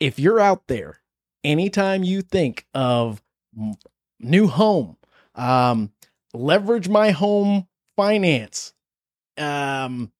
If 0.00 0.18
you're 0.18 0.40
out 0.40 0.66
there, 0.66 1.00
anytime 1.42 2.04
you 2.04 2.20
think 2.22 2.66
of 2.74 3.22
m- 3.58 3.74
new 4.20 4.46
home, 4.46 4.96
um, 5.34 5.92
leverage 6.32 6.88
my 6.88 7.12
home 7.12 7.66
finance, 7.96 8.72
um, 9.38 10.12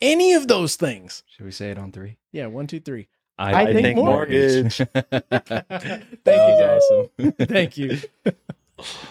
any 0.00 0.34
of 0.34 0.48
those 0.48 0.76
things, 0.76 1.22
Should 1.26 1.46
we 1.46 1.52
say 1.52 1.70
it 1.70 1.78
on 1.78 1.92
three? 1.92 2.16
yeah, 2.32 2.46
one, 2.46 2.66
two, 2.66 2.80
three. 2.80 3.08
I, 3.40 3.62
I 3.62 3.72
think 3.72 3.96
mortgage. 3.96 4.76
Thank 4.92 4.92
you, 4.92 6.56
guys. 6.60 6.82
Awesome. 6.92 7.32
Thank 7.32 7.78
you. 7.78 7.98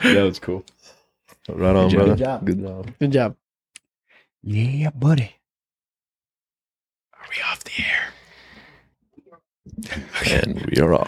that 0.04 0.22
was 0.22 0.38
cool. 0.40 0.64
Right 1.48 1.76
on, 1.76 1.90
Good 1.90 1.96
brother. 1.96 2.16
job. 2.16 2.46
Good 2.46 2.62
job. 2.62 2.92
Good 3.00 3.12
job. 3.12 3.36
Yeah, 4.44 4.92
buddy. 4.92 5.36
Are 7.14 7.26
we 7.30 7.42
off 7.52 7.64
the 7.64 7.72
air? 7.84 8.14
And 10.44 10.64
we 10.68 10.78
are 10.82 10.94
off. 10.94 11.08